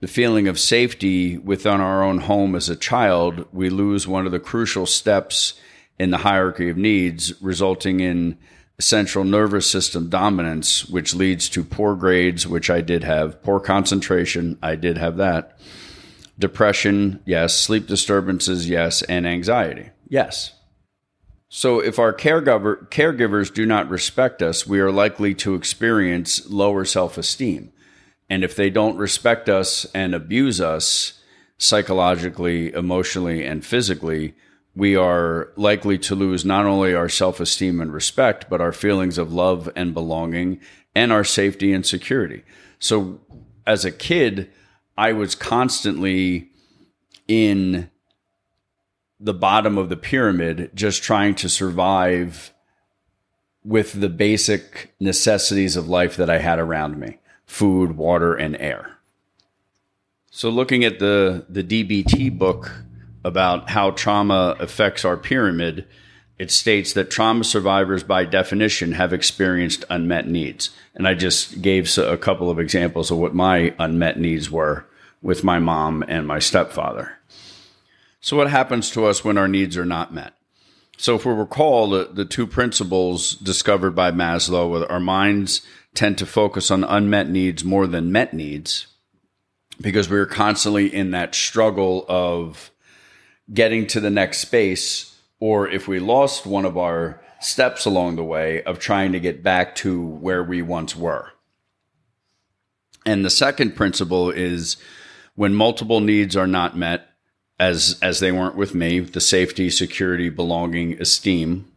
the 0.00 0.08
feeling 0.08 0.48
of 0.48 0.58
safety 0.58 1.38
within 1.38 1.80
our 1.80 2.02
own 2.02 2.18
home 2.18 2.54
as 2.54 2.68
a 2.68 2.76
child, 2.76 3.46
we 3.52 3.70
lose 3.70 4.06
one 4.06 4.26
of 4.26 4.32
the 4.32 4.40
crucial 4.40 4.86
steps 4.86 5.54
in 5.98 6.10
the 6.10 6.18
hierarchy 6.18 6.68
of 6.68 6.76
needs, 6.76 7.40
resulting 7.40 8.00
in 8.00 8.36
central 8.78 9.24
nervous 9.24 9.70
system 9.70 10.10
dominance, 10.10 10.86
which 10.86 11.14
leads 11.14 11.48
to 11.48 11.64
poor 11.64 11.94
grades, 11.94 12.46
which 12.46 12.68
I 12.68 12.82
did 12.82 13.04
have, 13.04 13.42
poor 13.42 13.58
concentration, 13.58 14.58
I 14.62 14.76
did 14.76 14.98
have 14.98 15.16
that 15.16 15.58
Depression, 16.38 17.20
yes. 17.24 17.56
Sleep 17.56 17.86
disturbances, 17.86 18.68
yes. 18.68 19.02
And 19.02 19.26
anxiety, 19.26 19.90
yes. 20.08 20.52
So 21.48 21.80
if 21.80 21.98
our 21.98 22.12
caregiver, 22.12 22.88
caregivers 22.90 23.52
do 23.52 23.64
not 23.64 23.88
respect 23.88 24.42
us, 24.42 24.66
we 24.66 24.80
are 24.80 24.90
likely 24.90 25.34
to 25.36 25.54
experience 25.54 26.48
lower 26.50 26.84
self 26.84 27.16
esteem. 27.16 27.72
And 28.28 28.42
if 28.42 28.56
they 28.56 28.70
don't 28.70 28.96
respect 28.96 29.48
us 29.48 29.86
and 29.94 30.14
abuse 30.14 30.60
us 30.60 31.20
psychologically, 31.58 32.72
emotionally, 32.72 33.44
and 33.44 33.64
physically, 33.64 34.34
we 34.74 34.94
are 34.96 35.52
likely 35.56 35.96
to 35.96 36.14
lose 36.14 36.44
not 36.44 36.66
only 36.66 36.94
our 36.94 37.08
self 37.08 37.40
esteem 37.40 37.80
and 37.80 37.92
respect, 37.92 38.50
but 38.50 38.60
our 38.60 38.72
feelings 38.72 39.16
of 39.16 39.32
love 39.32 39.70
and 39.74 39.94
belonging 39.94 40.60
and 40.94 41.12
our 41.12 41.24
safety 41.24 41.72
and 41.72 41.86
security. 41.86 42.42
So 42.78 43.20
as 43.66 43.84
a 43.84 43.92
kid, 43.92 44.50
I 44.98 45.12
was 45.12 45.34
constantly 45.34 46.50
in 47.26 47.90
the 49.18 49.34
bottom 49.34 49.78
of 49.78 49.88
the 49.88 49.96
pyramid, 49.96 50.70
just 50.74 51.02
trying 51.02 51.34
to 51.36 51.48
survive 51.48 52.52
with 53.64 53.98
the 53.98 54.08
basic 54.08 54.94
necessities 55.00 55.74
of 55.74 55.88
life 55.88 56.16
that 56.16 56.28
I 56.28 56.38
had 56.38 56.58
around 56.58 56.98
me 56.98 57.18
food, 57.46 57.96
water, 57.96 58.34
and 58.34 58.56
air. 58.56 58.96
So, 60.30 60.50
looking 60.50 60.84
at 60.84 60.98
the, 60.98 61.46
the 61.48 61.62
DBT 61.62 62.36
book 62.36 62.70
about 63.24 63.70
how 63.70 63.90
trauma 63.92 64.56
affects 64.60 65.04
our 65.04 65.16
pyramid, 65.16 65.86
it 66.38 66.50
states 66.50 66.92
that 66.92 67.10
trauma 67.10 67.44
survivors, 67.44 68.02
by 68.02 68.24
definition, 68.24 68.92
have 68.92 69.12
experienced 69.12 69.84
unmet 69.88 70.28
needs. 70.28 70.70
And 70.94 71.08
I 71.08 71.14
just 71.14 71.62
gave 71.62 71.96
a 71.96 72.18
couple 72.18 72.50
of 72.50 72.60
examples 72.60 73.10
of 73.10 73.18
what 73.18 73.34
my 73.34 73.74
unmet 73.78 74.18
needs 74.18 74.50
were 74.50 74.84
with 75.22 75.42
my 75.42 75.58
mom 75.58 76.04
and 76.06 76.26
my 76.26 76.38
stepfather. 76.38 77.12
So, 78.20 78.36
what 78.36 78.50
happens 78.50 78.90
to 78.90 79.06
us 79.06 79.24
when 79.24 79.38
our 79.38 79.48
needs 79.48 79.76
are 79.76 79.86
not 79.86 80.12
met? 80.12 80.34
So, 80.98 81.14
if 81.14 81.24
we 81.24 81.32
recall 81.32 81.90
the, 81.90 82.10
the 82.12 82.24
two 82.24 82.46
principles 82.46 83.34
discovered 83.36 83.92
by 83.92 84.10
Maslow, 84.10 84.88
our 84.90 85.00
minds 85.00 85.62
tend 85.96 86.18
to 86.18 86.26
focus 86.26 86.70
on 86.70 86.84
unmet 86.84 87.28
needs 87.28 87.64
more 87.64 87.86
than 87.86 88.12
met 88.12 88.34
needs 88.34 88.86
because 89.80 90.08
we 90.08 90.18
are 90.18 90.26
constantly 90.26 90.92
in 90.92 91.10
that 91.10 91.34
struggle 91.34 92.04
of 92.08 92.70
getting 93.52 93.86
to 93.86 94.00
the 94.00 94.10
next 94.10 94.38
space 94.38 95.16
or 95.38 95.68
if 95.68 95.86
we 95.86 95.98
lost 95.98 96.46
one 96.46 96.64
of 96.64 96.76
our 96.76 97.22
steps 97.40 97.84
along 97.84 98.16
the 98.16 98.24
way 98.24 98.62
of 98.62 98.78
trying 98.78 99.12
to 99.12 99.20
get 99.20 99.42
back 99.42 99.74
to 99.76 100.00
where 100.00 100.42
we 100.42 100.62
once 100.62 100.96
were. 100.96 101.30
And 103.04 103.24
the 103.24 103.30
second 103.30 103.76
principle 103.76 104.30
is 104.30 104.76
when 105.34 105.54
multiple 105.54 106.00
needs 106.00 106.36
are 106.36 106.46
not 106.46 106.76
met, 106.76 107.08
as 107.58 107.98
as 108.02 108.20
they 108.20 108.32
weren't 108.32 108.56
with 108.56 108.74
me, 108.74 108.98
the 108.98 109.20
safety, 109.20 109.70
security, 109.70 110.28
belonging, 110.28 111.00
esteem, 111.00 111.70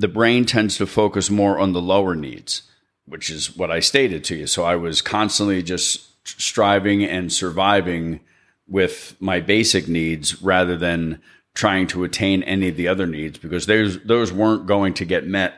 the 0.00 0.08
brain 0.08 0.46
tends 0.46 0.78
to 0.78 0.86
focus 0.86 1.28
more 1.28 1.58
on 1.58 1.72
the 1.72 1.80
lower 1.80 2.14
needs, 2.14 2.62
which 3.04 3.28
is 3.28 3.54
what 3.54 3.70
I 3.70 3.80
stated 3.80 4.24
to 4.24 4.36
you. 4.36 4.46
So 4.46 4.64
I 4.64 4.74
was 4.74 5.02
constantly 5.02 5.62
just 5.62 6.26
striving 6.26 7.04
and 7.04 7.30
surviving 7.30 8.20
with 8.66 9.14
my 9.20 9.40
basic 9.40 9.88
needs 9.88 10.40
rather 10.42 10.76
than 10.76 11.20
trying 11.54 11.86
to 11.88 12.04
attain 12.04 12.42
any 12.44 12.68
of 12.68 12.76
the 12.76 12.88
other 12.88 13.06
needs 13.06 13.38
because 13.38 13.66
those 13.66 14.02
those 14.04 14.32
weren't 14.32 14.66
going 14.66 14.94
to 14.94 15.04
get 15.04 15.26
met 15.26 15.54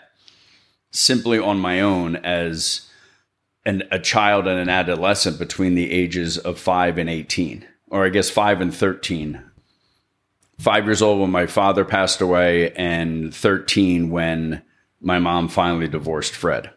simply 0.90 1.38
on 1.38 1.58
my 1.58 1.80
own 1.80 2.16
as 2.16 2.88
an, 3.64 3.82
a 3.92 3.98
child 3.98 4.48
and 4.48 4.58
an 4.58 4.68
adolescent 4.68 5.38
between 5.38 5.74
the 5.74 5.92
ages 5.92 6.38
of 6.38 6.58
5 6.58 6.98
and 6.98 7.10
18 7.10 7.66
or 7.88 8.06
I 8.06 8.08
guess 8.08 8.30
5 8.30 8.60
and 8.62 8.74
13 8.74 9.42
5 10.62 10.84
years 10.86 11.02
old 11.02 11.20
when 11.20 11.30
my 11.30 11.46
father 11.46 11.84
passed 11.84 12.20
away 12.20 12.72
and 12.72 13.34
13 13.34 14.10
when 14.10 14.62
my 15.00 15.18
mom 15.18 15.48
finally 15.48 15.88
divorced 15.88 16.34
Fred 16.34 16.70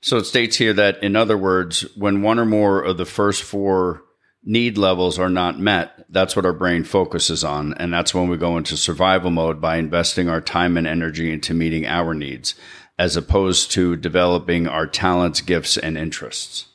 so 0.00 0.16
it 0.16 0.24
states 0.24 0.56
here 0.56 0.72
that 0.72 1.02
in 1.02 1.16
other 1.16 1.36
words 1.36 1.82
when 1.96 2.22
one 2.22 2.38
or 2.38 2.46
more 2.46 2.82
of 2.82 2.96
the 2.96 3.04
first 3.04 3.42
four 3.42 4.02
need 4.44 4.78
levels 4.78 5.18
are 5.18 5.30
not 5.30 5.58
met, 5.58 6.04
that's 6.08 6.34
what 6.34 6.46
our 6.46 6.52
brain 6.52 6.84
focuses 6.84 7.44
on. 7.44 7.74
And 7.74 7.92
that's 7.92 8.14
when 8.14 8.28
we 8.28 8.36
go 8.36 8.56
into 8.56 8.76
survival 8.76 9.30
mode 9.30 9.60
by 9.60 9.76
investing 9.76 10.28
our 10.28 10.40
time 10.40 10.76
and 10.76 10.86
energy 10.86 11.32
into 11.32 11.54
meeting 11.54 11.86
our 11.86 12.14
needs, 12.14 12.54
as 12.98 13.16
opposed 13.16 13.70
to 13.72 13.96
developing 13.96 14.66
our 14.66 14.86
talents, 14.86 15.40
gifts, 15.40 15.76
and 15.76 15.96
interests. 15.98 16.66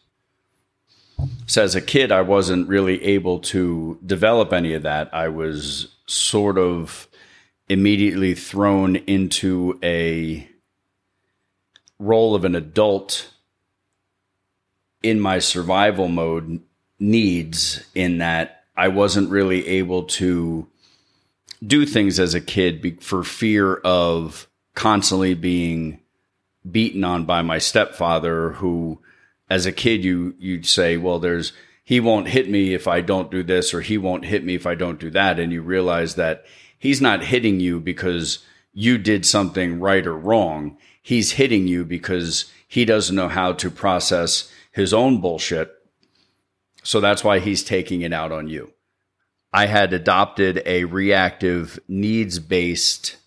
So 1.48 1.64
as 1.64 1.76
a 1.76 1.82
kid, 1.82 2.12
I 2.12 2.22
wasn't 2.22 2.68
really 2.68 3.04
able 3.04 3.40
to 3.40 4.00
develop 4.06 4.52
any 4.52 4.74
of 4.74 4.84
that. 4.84 5.14
I 5.14 5.30
was 5.30 5.88
sort 6.08 6.58
of 6.58 7.08
immediately 7.70 8.36
thrown 8.36 8.96
into 8.96 9.80
a 9.84 10.48
role 12.00 12.36
of 12.36 12.46
an 12.46 12.56
adult 12.56 13.32
in 15.02 15.20
my 15.20 15.40
survival 15.40 16.08
mode 16.08 16.62
needs 17.00 17.84
in 17.94 18.20
that 18.20 18.64
I 18.76 18.90
wasn't 18.90 19.30
really 19.30 19.68
able 19.68 20.04
to 20.04 20.68
do 21.66 21.86
things 21.86 22.20
as 22.20 22.34
a 22.34 22.42
kid 22.42 23.02
for 23.02 23.24
fear 23.24 23.76
of 23.76 24.48
constantly 24.74 25.34
being 25.34 26.00
beaten 26.70 27.04
on 27.04 27.26
by 27.26 27.42
my 27.42 27.60
stepfather 27.60 28.50
who 28.52 29.00
as 29.50 29.66
a 29.66 29.72
kid 29.72 30.04
you 30.04 30.36
you'd 30.40 30.66
say 30.66 30.98
well 30.98 31.20
there's 31.20 31.54
he 31.86 32.00
won't 32.00 32.28
hit 32.28 32.50
me 32.50 32.74
if 32.74 32.88
I 32.88 33.02
don't 33.02 33.30
do 33.30 33.44
this 33.44 33.72
or 33.72 33.80
he 33.80 33.98
won't 33.98 34.26
hit 34.26 34.44
me 34.44 34.56
if 34.56 34.66
I 34.66 34.74
don't 34.74 35.00
do 35.00 35.12
that. 35.12 35.40
And 35.40 35.54
you 35.54 35.62
realize 35.62 36.16
that 36.16 36.44
he's 36.80 37.00
not 37.00 37.24
hitting 37.24 37.60
you 37.60 37.80
because 37.80 38.44
you 38.74 38.98
did 38.98 39.24
something 39.24 39.80
right 39.80 40.06
or 40.06 40.18
wrong. 40.18 40.78
He's 41.02 41.34
hitting 41.34 41.68
you 41.68 41.86
because 41.86 42.52
he 42.68 42.86
doesn't 42.86 43.16
know 43.16 43.28
how 43.28 43.54
to 43.54 43.70
process 43.70 44.52
his 44.72 44.96
own 44.96 45.22
bullshit. 45.22 45.72
So 46.82 47.00
that's 47.00 47.24
why 47.24 47.38
he's 47.38 47.64
taking 47.64 48.02
it 48.02 48.12
out 48.12 48.32
on 48.32 48.48
you. 48.48 48.72
I 49.54 49.68
had 49.68 49.94
adopted 49.94 50.64
a 50.66 50.86
reactive 50.86 51.80
needs 51.88 52.40
based 52.40 53.18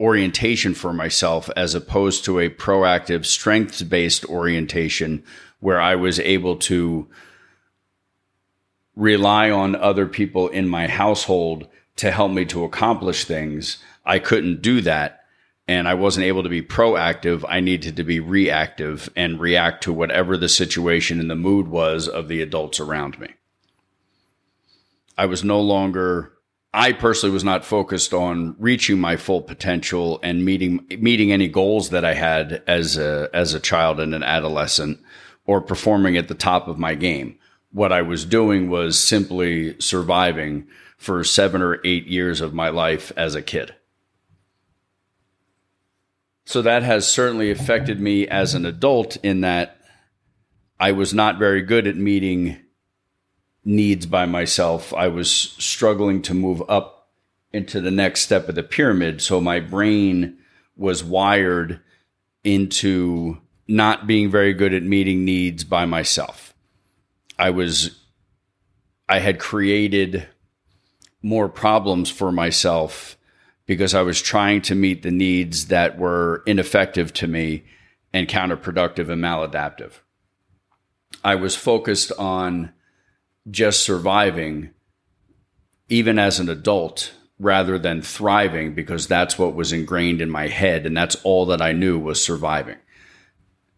orientation 0.00 0.74
for 0.74 0.92
myself 0.92 1.50
as 1.56 1.74
opposed 1.74 2.24
to 2.24 2.38
a 2.38 2.50
proactive 2.50 3.24
strengths 3.24 3.82
based 3.82 4.24
orientation 4.26 5.24
where 5.60 5.80
I 5.80 5.96
was 5.96 6.20
able 6.20 6.56
to 6.56 7.08
rely 8.94 9.50
on 9.50 9.74
other 9.76 10.06
people 10.06 10.48
in 10.48 10.68
my 10.68 10.88
household 10.88 11.68
to 11.96 12.10
help 12.10 12.32
me 12.32 12.44
to 12.46 12.64
accomplish 12.64 13.24
things. 13.24 13.78
I 14.04 14.18
couldn't 14.18 14.62
do 14.62 14.80
that. 14.82 15.24
And 15.66 15.86
I 15.86 15.94
wasn't 15.94 16.24
able 16.24 16.42
to 16.44 16.48
be 16.48 16.62
proactive. 16.62 17.44
I 17.46 17.60
needed 17.60 17.96
to 17.96 18.04
be 18.04 18.20
reactive 18.20 19.10
and 19.14 19.38
react 19.38 19.84
to 19.84 19.92
whatever 19.92 20.36
the 20.36 20.48
situation 20.48 21.20
and 21.20 21.30
the 21.30 21.36
mood 21.36 21.68
was 21.68 22.08
of 22.08 22.28
the 22.28 22.40
adults 22.40 22.80
around 22.80 23.18
me. 23.18 23.28
I 25.18 25.26
was 25.26 25.44
no 25.44 25.60
longer 25.60 26.32
I 26.72 26.92
personally 26.92 27.32
was 27.32 27.44
not 27.44 27.64
focused 27.64 28.12
on 28.12 28.54
reaching 28.58 28.98
my 28.98 29.16
full 29.16 29.40
potential 29.40 30.20
and 30.22 30.44
meeting 30.44 30.86
meeting 30.98 31.32
any 31.32 31.48
goals 31.48 31.90
that 31.90 32.04
I 32.04 32.14
had 32.14 32.62
as 32.66 32.98
a 32.98 33.30
as 33.32 33.54
a 33.54 33.60
child 33.60 34.00
and 34.00 34.14
an 34.14 34.22
adolescent 34.22 35.00
or 35.46 35.62
performing 35.62 36.16
at 36.16 36.28
the 36.28 36.34
top 36.34 36.68
of 36.68 36.78
my 36.78 36.94
game. 36.94 37.38
What 37.72 37.92
I 37.92 38.02
was 38.02 38.24
doing 38.26 38.68
was 38.68 38.98
simply 38.98 39.80
surviving 39.80 40.66
for 40.98 41.24
7 41.24 41.62
or 41.62 41.80
8 41.84 42.06
years 42.06 42.40
of 42.40 42.52
my 42.52 42.68
life 42.68 43.12
as 43.16 43.34
a 43.34 43.42
kid. 43.42 43.74
So 46.44 46.60
that 46.62 46.82
has 46.82 47.06
certainly 47.06 47.50
affected 47.50 48.00
me 48.00 48.26
as 48.26 48.54
an 48.54 48.66
adult 48.66 49.16
in 49.18 49.42
that 49.42 49.78
I 50.80 50.92
was 50.92 51.14
not 51.14 51.38
very 51.38 51.62
good 51.62 51.86
at 51.86 51.96
meeting 51.96 52.58
needs 53.68 54.06
by 54.06 54.24
myself. 54.24 54.94
I 54.94 55.08
was 55.08 55.30
struggling 55.30 56.22
to 56.22 56.32
move 56.32 56.62
up 56.70 57.10
into 57.52 57.82
the 57.82 57.90
next 57.90 58.22
step 58.22 58.48
of 58.48 58.54
the 58.54 58.62
pyramid. 58.62 59.20
So 59.20 59.42
my 59.42 59.60
brain 59.60 60.38
was 60.74 61.04
wired 61.04 61.78
into 62.42 63.36
not 63.68 64.06
being 64.06 64.30
very 64.30 64.54
good 64.54 64.72
at 64.72 64.82
meeting 64.82 65.26
needs 65.26 65.64
by 65.64 65.84
myself. 65.84 66.54
I 67.38 67.50
was, 67.50 68.02
I 69.06 69.18
had 69.18 69.38
created 69.38 70.26
more 71.22 71.50
problems 71.50 72.08
for 72.08 72.32
myself 72.32 73.18
because 73.66 73.94
I 73.94 74.00
was 74.00 74.22
trying 74.22 74.62
to 74.62 74.74
meet 74.74 75.02
the 75.02 75.10
needs 75.10 75.66
that 75.66 75.98
were 75.98 76.42
ineffective 76.46 77.12
to 77.14 77.26
me 77.26 77.64
and 78.14 78.28
counterproductive 78.28 79.10
and 79.10 79.22
maladaptive. 79.22 79.92
I 81.22 81.34
was 81.34 81.54
focused 81.54 82.12
on 82.18 82.72
just 83.50 83.82
surviving, 83.82 84.70
even 85.88 86.18
as 86.18 86.38
an 86.40 86.48
adult, 86.48 87.12
rather 87.38 87.78
than 87.78 88.02
thriving, 88.02 88.74
because 88.74 89.06
that's 89.06 89.38
what 89.38 89.54
was 89.54 89.72
ingrained 89.72 90.20
in 90.20 90.30
my 90.30 90.48
head. 90.48 90.86
And 90.86 90.96
that's 90.96 91.16
all 91.24 91.46
that 91.46 91.62
I 91.62 91.72
knew 91.72 91.98
was 91.98 92.22
surviving. 92.22 92.76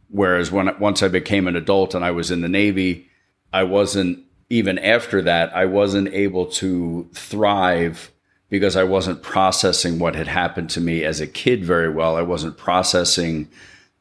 Whereas 0.09 0.51
when 0.51 0.77
once 0.81 1.03
I 1.03 1.09
became 1.09 1.47
an 1.47 1.57
adult 1.57 1.95
and 1.95 2.05
I 2.05 2.11
was 2.11 2.31
in 2.31 2.41
the 2.41 2.49
Navy, 2.49 3.09
I 3.53 3.63
wasn't 3.63 4.25
even 4.49 4.79
after 4.81 5.23
that, 5.23 5.55
I 5.55 5.67
wasn't 5.67 6.13
able 6.13 6.47
to 6.47 7.09
thrive 7.15 8.11
because 8.49 8.75
I 8.75 8.83
wasn't 8.83 9.23
processing 9.23 10.01
what 10.01 10.17
had 10.17 10.27
happened 10.27 10.71
to 10.71 10.81
me 10.81 11.05
as 11.05 11.21
a 11.21 11.27
kid 11.27 11.65
very 11.65 11.89
well. 11.89 12.17
I 12.17 12.23
wasn't 12.23 12.59
processing 12.59 13.49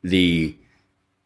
the 0.04 0.56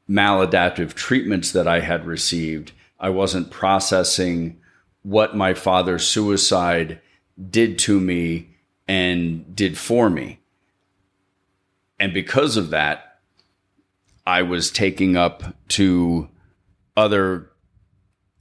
maladaptive 0.09 0.93
treatments 0.93 1.53
that 1.53 1.67
I 1.67 1.79
had 1.79 2.05
received. 2.05 2.73
I 3.03 3.09
wasn't 3.09 3.51
processing 3.51 4.61
what 5.01 5.35
my 5.35 5.53
father's 5.53 6.07
suicide 6.07 7.01
did 7.49 7.77
to 7.79 7.99
me 7.99 8.55
and 8.87 9.53
did 9.53 9.77
for 9.77 10.09
me. 10.09 10.39
And 11.99 12.13
because 12.13 12.55
of 12.55 12.69
that, 12.69 13.19
I 14.25 14.43
was 14.43 14.71
taking 14.71 15.17
up 15.17 15.43
to 15.69 16.29
other 16.95 17.49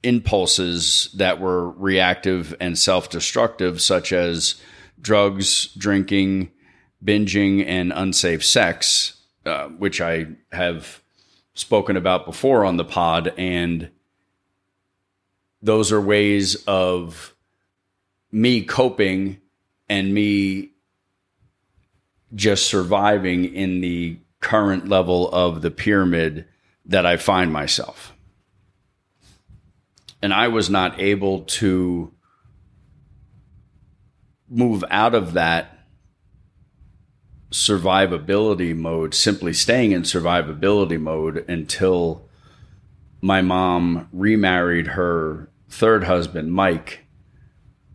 impulses 0.04 1.10
that 1.16 1.40
were 1.40 1.70
reactive 1.70 2.54
and 2.60 2.78
self 2.78 3.10
destructive, 3.10 3.82
such 3.82 4.12
as 4.12 4.62
drugs, 5.00 5.74
drinking, 5.76 6.52
binging, 7.04 7.66
and 7.66 7.92
unsafe 7.92 8.44
sex, 8.44 9.16
uh, 9.44 9.66
which 9.70 10.00
I 10.00 10.26
have 10.52 11.02
spoken 11.54 11.96
about 11.96 12.26
before 12.26 12.64
on 12.64 12.76
the 12.76 12.84
pod. 12.84 13.34
And 13.36 13.90
those 15.62 15.92
are 15.92 16.00
ways 16.00 16.56
of 16.66 17.34
me 18.32 18.62
coping 18.62 19.40
and 19.88 20.12
me 20.12 20.70
just 22.34 22.66
surviving 22.66 23.44
in 23.44 23.80
the 23.80 24.18
current 24.40 24.88
level 24.88 25.30
of 25.30 25.62
the 25.62 25.70
pyramid 25.70 26.46
that 26.86 27.06
I 27.06 27.16
find 27.16 27.52
myself. 27.52 28.12
And 30.20 30.32
I 30.32 30.48
was 30.48 30.68
not 30.68 31.00
able 31.00 31.42
to 31.42 32.12
move 34.48 34.84
out 34.90 35.14
of 35.14 35.34
that 35.34 35.78
survivability 37.50 38.74
mode, 38.74 39.14
simply 39.14 39.52
staying 39.52 39.92
in 39.92 40.02
survivability 40.02 41.00
mode 41.00 41.44
until 41.48 42.28
my 43.20 43.42
mom 43.42 44.08
remarried 44.12 44.88
her 44.88 45.48
third 45.72 46.04
husband, 46.04 46.52
Mike, 46.52 47.00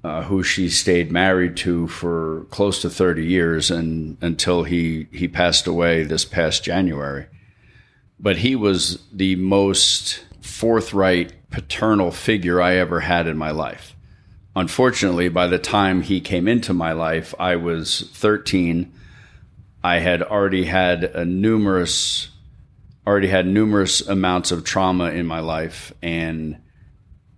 uh, 0.04 0.24
who 0.24 0.42
she 0.42 0.68
stayed 0.68 1.12
married 1.12 1.56
to 1.56 1.88
for 1.88 2.48
close 2.50 2.82
to 2.82 2.90
30 2.90 3.24
years 3.24 3.70
and 3.70 4.18
until 4.20 4.63
he, 4.63 5.08
he 5.12 5.28
passed 5.28 5.68
away 5.68 6.04
this 6.04 6.26
past 6.26 6.63
January. 6.63 7.28
But 8.20 8.38
he 8.38 8.56
was 8.56 9.06
the 9.13 9.36
most 9.36 10.26
forthright 10.42 11.34
paternal 11.52 12.10
figure 12.10 12.60
I 12.60 12.76
ever 12.78 13.02
had 13.02 13.28
in 13.28 13.38
my 13.38 13.52
life. 13.52 13.96
Unfortunately, 14.56 15.30
by 15.30 15.46
the 15.46 15.60
time 15.60 16.02
he 16.02 16.20
came 16.20 16.48
into 16.48 16.74
my 16.74 16.94
life, 16.94 17.36
I 17.40 17.58
was 17.58 18.10
13. 18.13 18.92
I 19.84 20.00
had 20.00 20.24
already 20.24 20.66
had 20.66 21.04
a 21.04 21.26
numerous 21.26 22.30
already 23.06 23.28
had 23.28 23.48
numerous 23.48 24.02
amounts 24.02 24.52
of 24.52 24.66
trauma 24.66 25.12
in 25.12 25.26
my 25.26 25.40
life 25.40 25.94
and 26.02 26.58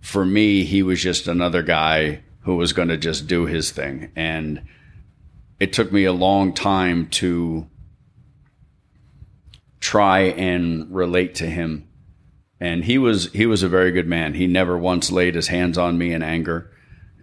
for 0.00 0.24
me, 0.24 0.64
he 0.64 0.82
was 0.82 1.02
just 1.02 1.28
another 1.28 1.62
guy 1.62 2.22
who 2.40 2.56
was 2.56 2.72
going 2.72 2.88
to 2.88 2.96
just 2.96 3.26
do 3.26 3.46
his 3.46 3.70
thing. 3.70 4.10
And 4.16 4.62
it 5.58 5.72
took 5.72 5.92
me 5.92 6.04
a 6.04 6.12
long 6.12 6.52
time 6.52 7.08
to 7.10 7.68
try 9.78 10.20
and 10.20 10.92
relate 10.94 11.34
to 11.36 11.46
him. 11.46 11.86
And 12.58 12.84
he 12.84 12.98
was 12.98 13.32
he 13.32 13.46
was 13.46 13.62
a 13.62 13.68
very 13.68 13.90
good 13.90 14.06
man. 14.06 14.34
He 14.34 14.46
never 14.46 14.76
once 14.76 15.10
laid 15.10 15.34
his 15.34 15.48
hands 15.48 15.78
on 15.78 15.96
me 15.96 16.12
in 16.12 16.22
anger. 16.22 16.70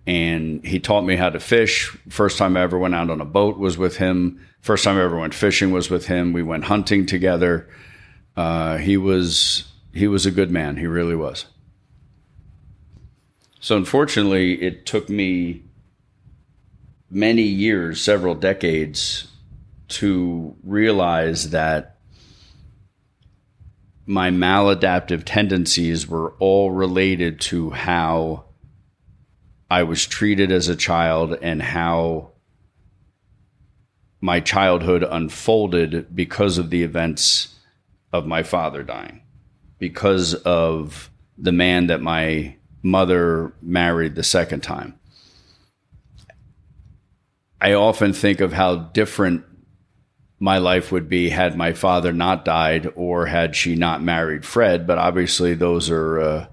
And 0.06 0.66
he 0.66 0.80
taught 0.80 1.02
me 1.02 1.16
how 1.16 1.30
to 1.30 1.40
fish. 1.40 1.96
First 2.10 2.38
time 2.38 2.56
I 2.56 2.62
ever 2.62 2.78
went 2.78 2.96
out 2.96 3.10
on 3.10 3.22
a 3.22 3.26
boat 3.26 3.58
was 3.58 3.78
with 3.78 3.98
him. 3.98 4.40
First 4.62 4.86
time 4.86 4.98
I 4.98 5.04
ever 5.04 5.20
went 5.20 5.34
fishing 5.34 5.72
was 5.72 5.90
with 5.90 6.08
him. 6.08 6.32
We 6.32 6.44
went 6.44 6.64
hunting 6.64 7.06
together. 7.06 7.68
Uh, 8.36 8.78
he 8.78 8.98
was 8.98 9.66
he 9.94 10.08
was 10.08 10.26
a 10.26 10.32
good 10.32 10.50
man. 10.50 10.78
He 10.78 10.88
really 10.88 11.16
was. 11.16 11.46
So 13.60 13.76
unfortunately, 13.76 14.62
it 14.62 14.86
took 14.86 15.10
me 15.10 15.64
many 17.10 17.44
years, 17.44 18.02
several 18.02 18.36
decades, 18.36 19.28
to 19.88 20.56
realize 20.64 21.52
that 21.52 21.98
my 24.06 24.30
maladaptive 24.30 25.24
tendencies 25.26 26.08
were 26.08 26.32
all 26.40 26.72
related 26.72 27.42
to 27.42 27.72
how 27.72 28.46
I 29.70 29.84
was 29.84 30.06
treated 30.06 30.52
as 30.52 30.70
a 30.70 30.76
child 30.76 31.38
and 31.42 31.62
how 31.62 32.32
my 34.22 34.40
childhood 34.40 35.04
unfolded 35.04 36.16
because 36.16 36.58
of 36.58 36.70
the 36.70 36.84
events 36.84 37.56
of 38.14 38.26
my 38.26 38.44
father 38.44 38.84
dying, 38.84 39.22
because 39.78 40.34
of 40.34 41.12
the 41.38 41.52
man 41.52 41.88
that 41.88 42.02
my 42.02 42.57
mother 42.82 43.54
married 43.62 44.16
the 44.16 44.24
second 44.24 44.62
time. 44.62 44.98
I 47.60 47.74
often 47.74 48.14
think 48.14 48.40
of 48.40 48.54
how 48.54 48.76
different 48.76 49.44
my 50.40 50.60
life 50.60 50.92
would 50.92 51.10
be 51.10 51.30
had 51.30 51.58
my 51.58 51.74
father 51.74 52.14
not 52.14 52.46
died 52.46 52.92
or 52.96 53.26
had 53.26 53.56
she 53.56 53.76
not 53.76 54.04
married 54.04 54.46
Fred. 54.46 54.86
But 54.86 55.00
obviously, 55.00 55.54
those 55.56 55.90
are, 55.90 56.20
uh, 56.20 56.48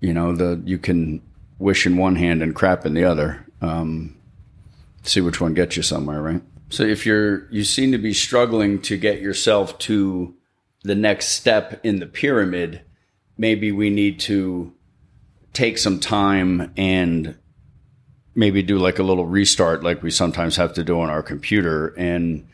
you 0.00 0.14
know, 0.14 0.34
the 0.34 0.62
you 0.64 0.78
can 0.78 1.20
wish 1.58 1.86
in 1.86 1.96
one 1.96 2.16
hand 2.16 2.42
and 2.42 2.54
crap 2.54 2.86
in 2.86 2.94
the 2.94 3.04
other. 3.04 3.44
Um, 3.60 4.16
see 5.02 5.20
which 5.20 5.40
one 5.40 5.54
gets 5.54 5.76
you 5.76 5.82
somewhere, 5.82 6.22
right? 6.22 6.42
So 6.70 6.84
if 6.84 7.04
you're 7.04 7.50
you 7.50 7.64
seem 7.64 7.92
to 7.92 7.98
be 7.98 8.14
struggling 8.14 8.80
to 8.82 8.96
get 8.96 9.20
yourself 9.20 9.78
to 9.80 10.34
the 10.84 10.94
next 10.94 11.28
step 11.28 11.80
in 11.84 11.98
the 11.98 12.06
pyramid, 12.06 12.82
maybe 13.36 13.72
we 13.72 13.90
need 13.90 14.20
to 14.20 14.72
take 15.52 15.78
some 15.78 16.00
time 16.00 16.72
and 16.76 17.36
maybe 18.34 18.62
do 18.62 18.78
like 18.78 18.98
a 18.98 19.02
little 19.02 19.26
restart 19.26 19.82
like 19.82 20.02
we 20.02 20.10
sometimes 20.10 20.56
have 20.56 20.72
to 20.74 20.84
do 20.84 21.00
on 21.00 21.10
our 21.10 21.22
computer 21.22 21.88
and 21.98 22.46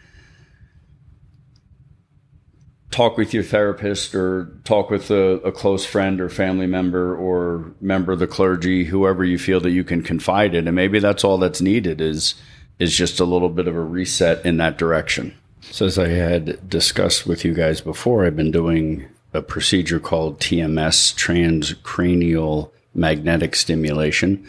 talk 2.91 3.17
with 3.17 3.35
your 3.35 3.43
therapist 3.43 4.15
or 4.15 4.51
talk 4.65 4.91
with 4.91 5.11
a, 5.11 5.35
a, 5.45 5.53
close 5.53 5.85
friend 5.85 6.21
or 6.21 6.29
family 6.29 6.67
member 6.67 7.15
or 7.15 7.73
member 7.81 8.13
of 8.13 8.19
the 8.19 8.27
clergy 8.27 8.85
whoever 8.85 9.25
you 9.25 9.39
feel 9.39 9.61
that 9.61 9.71
you 9.71 9.85
can 9.85 10.03
confide 10.03 10.55
in. 10.55 10.67
And 10.67 10.75
maybe 10.75 10.99
that's 10.99 11.23
all 11.23 11.39
that's 11.39 11.61
needed 11.61 12.01
is 12.01 12.35
is 12.79 12.97
just 12.97 13.21
a 13.21 13.25
little 13.25 13.49
bit 13.49 13.67
of 13.67 13.75
a 13.75 13.81
reset 13.81 14.45
in 14.47 14.57
that 14.59 14.79
direction. 14.79 15.37
So 15.61 15.87
as 15.87 15.99
i 15.99 16.09
had 16.09 16.69
discussed 16.69 17.27
with 17.27 17.45
you 17.45 17.53
guys 17.53 17.81
before 17.81 18.25
i've 18.25 18.37
been 18.37 18.51
doing 18.51 19.07
a 19.35 19.43
procedure 19.43 20.01
called 20.01 20.41
tms 20.41 21.15
transcranial 21.15 22.71
magnetic 22.99 23.55
stimulation 23.55 24.47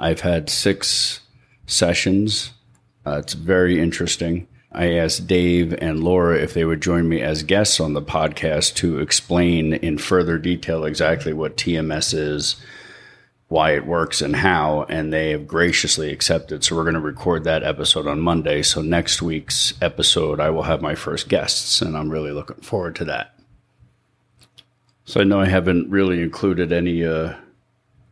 I've 0.00 0.22
had 0.22 0.48
six 0.48 1.20
sessions. 1.66 2.52
Uh, 3.06 3.18
it's 3.18 3.34
very 3.34 3.78
interesting. 3.78 4.48
I 4.72 4.94
asked 4.94 5.26
Dave 5.26 5.74
and 5.78 6.02
Laura 6.02 6.38
if 6.38 6.54
they 6.54 6.64
would 6.64 6.80
join 6.80 7.06
me 7.06 7.20
as 7.20 7.42
guests 7.42 7.80
on 7.80 7.92
the 7.92 8.00
podcast 8.00 8.76
to 8.76 8.98
explain 8.98 9.74
in 9.74 9.98
further 9.98 10.38
detail 10.38 10.84
exactly 10.84 11.34
what 11.34 11.58
TMS 11.58 12.14
is, 12.14 12.56
why 13.48 13.72
it 13.72 13.84
works, 13.84 14.22
and 14.22 14.36
how. 14.36 14.86
And 14.88 15.12
they 15.12 15.32
have 15.32 15.46
graciously 15.46 16.10
accepted. 16.12 16.64
So 16.64 16.76
we're 16.76 16.84
going 16.84 16.94
to 16.94 17.00
record 17.00 17.44
that 17.44 17.62
episode 17.62 18.06
on 18.06 18.20
Monday. 18.20 18.62
So 18.62 18.80
next 18.80 19.20
week's 19.20 19.74
episode, 19.82 20.40
I 20.40 20.48
will 20.48 20.62
have 20.62 20.80
my 20.80 20.94
first 20.94 21.28
guests, 21.28 21.82
and 21.82 21.94
I'm 21.94 22.08
really 22.08 22.32
looking 22.32 22.62
forward 22.62 22.96
to 22.96 23.04
that. 23.06 23.34
So 25.04 25.20
I 25.20 25.24
know 25.24 25.40
I 25.40 25.46
haven't 25.46 25.90
really 25.90 26.22
included 26.22 26.72
any. 26.72 27.04
Uh, 27.04 27.34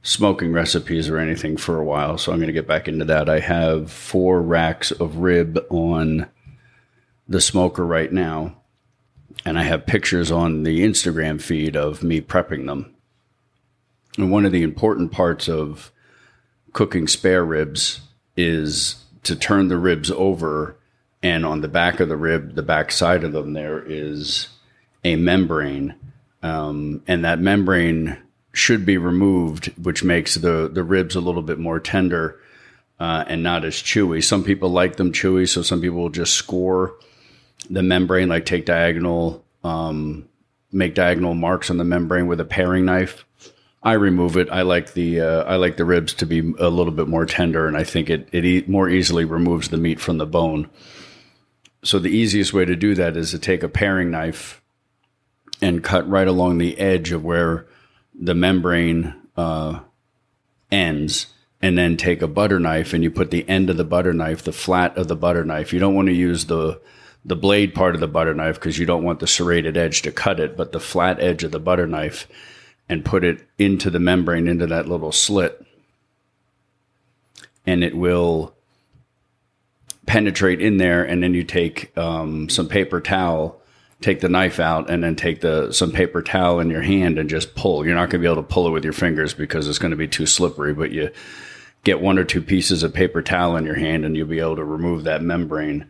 smoking 0.03 0.53
recipes 0.53 1.09
or 1.09 1.19
anything 1.19 1.57
for 1.57 1.79
a 1.79 1.85
while, 1.85 2.19
so 2.19 2.33
I'm 2.33 2.39
going 2.39 2.49
to 2.49 2.53
get 2.53 2.67
back 2.67 2.89
into 2.89 3.05
that. 3.07 3.29
I 3.29 3.41
have 3.41 3.91
four 3.91 4.41
racks 4.41 4.91
of 4.91 5.17
rib 5.17 5.59
on 5.71 6.27
the 7.29 7.41
smoker 7.41 7.85
right 7.85 8.13
now, 8.13 8.57
and 9.45 9.59
I 9.59 9.65
have 9.65 9.87
pictures 9.87 10.31
on 10.31 10.63
the 10.63 10.81
Instagram 10.81 11.41
feed 11.41 11.77
of 11.77 12.03
me 12.03 12.21
prepping 12.21 12.67
them. 12.67 12.95
And 14.17 14.31
one 14.31 14.47
of 14.47 14.53
the 14.53 14.63
important 14.63 15.13
parts 15.13 15.49
of 15.49 15.93
cooking 16.73 17.07
spare 17.07 17.45
ribs 17.45 18.01
is 18.37 19.05
to 19.25 19.37
turn 19.37 19.69
the 19.69 19.79
ribs 19.79 20.11
over, 20.11 20.77
and 21.23 21.45
on 21.45 21.61
the 21.61 21.69
back 21.69 22.01
of 22.01 22.09
the 22.09 22.17
rib, 22.17 22.55
the 22.55 22.63
back 22.63 22.93
side 22.93 23.25
of 23.25 23.33
them, 23.33 23.53
there 23.53 23.83
is 23.85 24.49
a 25.05 25.17
membrane. 25.17 25.95
Um, 26.43 27.03
and 27.09 27.25
that 27.25 27.41
membrane 27.41 28.17
should 28.53 28.85
be 28.85 28.99
removed, 28.99 29.73
which 29.83 30.03
makes 30.03 30.35
the 30.35 30.69
the 30.73 30.83
ribs 30.83 31.15
a 31.17 31.21
little 31.21 31.43
bit 31.43 31.59
more 31.59 31.81
tender 31.81 32.41
uh, 33.01 33.25
and 33.27 33.43
not 33.43 33.65
as 33.65 33.75
chewy. 33.75 34.23
Some 34.23 34.45
people 34.45 34.71
like 34.71 34.97
them 34.97 35.13
chewy, 35.13 35.49
so 35.49 35.63
some 35.63 35.81
people 35.81 35.99
will 35.99 36.09
just 36.11 36.35
score 36.35 36.95
the 37.71 37.83
membrane, 37.83 38.29
like 38.29 38.47
take 38.47 38.67
diagonal, 38.67 39.45
um, 39.63 40.29
make 40.73 40.95
diagonal 40.95 41.35
marks 41.35 41.71
on 41.71 41.77
the 41.77 41.85
membrane 41.85 42.27
with 42.27 42.41
a 42.41 42.45
paring 42.45 42.85
knife. 42.85 43.25
I 43.83 43.93
remove 43.93 44.37
it. 44.37 44.51
I 44.51 44.63
like 44.63 44.95
the 44.95 45.21
uh, 45.21 45.45
I 45.45 45.57
like 45.57 45.77
the 45.77 45.85
ribs 45.85 46.15
to 46.15 46.27
be 46.27 46.41
a 46.59 46.69
little 46.69 46.93
bit 46.93 47.07
more 47.07 47.27
tender, 47.27 47.69
and 47.69 47.77
I 47.77 47.85
think 47.85 48.11
it 48.11 48.29
it 48.33 48.45
e- 48.45 48.65
more 48.67 48.89
easily 48.89 49.25
removes 49.25 49.69
the 49.69 49.77
meat 49.77 50.01
from 50.01 50.19
the 50.19 50.27
bone. 50.27 50.69
So 51.85 52.01
the 52.01 52.11
easiest 52.11 52.53
way 52.53 52.65
to 52.65 52.75
do 52.75 52.97
that 52.97 53.17
is 53.17 53.31
to 53.31 53.39
take 53.39 53.63
a 53.63 53.69
paring 53.69 54.11
knife 54.11 54.61
and 55.63 55.83
cut 55.83 56.09
right 56.09 56.27
along 56.27 56.59
the 56.59 56.79
edge 56.79 57.13
of 57.13 57.25
where 57.25 57.67
the 58.19 58.35
membrane 58.35 59.15
uh, 59.37 59.81
ends 60.71 61.29
and 61.61 61.77
then 61.77 61.97
take 61.97 62.23
a 62.23 62.29
butter 62.29 62.61
knife 62.61 62.93
and 62.93 63.03
you 63.03 63.11
put 63.11 63.31
the 63.31 63.49
end 63.49 63.71
of 63.71 63.77
the 63.77 63.85
butter 63.85 64.13
knife, 64.13 64.43
the 64.43 64.53
flat 64.53 64.97
of 64.97 65.09
the 65.09 65.17
butter 65.17 65.45
knife. 65.45 65.73
You 65.73 65.81
don't 65.81 65.95
want 65.95 66.09
to 66.09 66.15
use 66.15 66.47
the 66.47 66.81
the 67.25 67.37
blade 67.37 67.75
part 67.75 67.95
of 67.95 68.01
the 68.01 68.09
butter 68.09 68.33
knife 68.33 68.55
because 68.55 68.79
you 68.79 68.87
don't 68.87 69.03
want 69.03 69.21
the 69.21 69.27
serrated 69.27 69.77
edge 69.77 70.03
to 70.03 70.13
cut 70.13 70.41
it, 70.41 70.57
but 70.57 70.73
the 70.73 70.81
flat 70.81 71.21
edge 71.21 71.43
of 71.45 71.51
the 71.51 71.61
butter 71.61 71.87
knife 71.87 72.29
and 72.89 73.05
put 73.05 73.25
it 73.25 73.47
into 73.59 73.91
the 73.91 73.99
membrane 73.99 74.49
into 74.49 74.67
that 74.67 74.89
little 74.89 75.13
slit. 75.13 75.61
And 77.67 77.85
it 77.85 77.95
will 77.95 78.55
penetrate 80.07 80.63
in 80.63 80.79
there 80.79 81.05
and 81.05 81.23
then 81.23 81.35
you 81.35 81.45
take 81.45 81.97
um, 81.99 82.49
some 82.49 82.69
paper 82.69 83.01
towel 83.01 83.58
take 84.01 84.21
the 84.21 84.29
knife 84.29 84.61
out 84.61 84.91
and 84.91 85.03
then 85.03 85.17
take 85.17 85.41
the 85.41 85.73
some 85.73 85.91
paper 85.91 86.23
towel 86.23 86.61
in 86.61 86.71
your 86.71 86.83
hand 86.83 87.19
and 87.19 87.29
just 87.29 87.55
pull. 87.55 87.85
You're 87.85 87.95
not 87.95 88.11
going 88.11 88.21
to 88.23 88.29
be 88.29 88.33
able 88.33 88.43
to 88.43 88.49
pull 88.49 88.69
it 88.69 88.71
with 88.71 88.85
your 88.85 88.93
fingers 88.93 89.35
because 89.35 89.69
it's 89.69 89.79
going 89.79 89.91
to 89.91 89.97
be 89.97 90.09
too 90.09 90.27
slippery, 90.27 90.73
but 90.73 90.93
you 90.93 91.11
get 91.85 92.01
one 92.01 92.19
or 92.19 92.25
two 92.25 92.43
pieces 92.43 92.83
of 92.83 92.95
paper 92.95 93.23
towel 93.23 93.57
in 93.57 93.65
your 93.65 93.75
hand 93.75 94.05
and 94.05 94.17
you'll 94.17 94.29
be 94.29 94.41
able 94.41 94.57
to 94.57 94.65
remove 94.65 95.05
that 95.05 95.23
membrane 95.23 95.87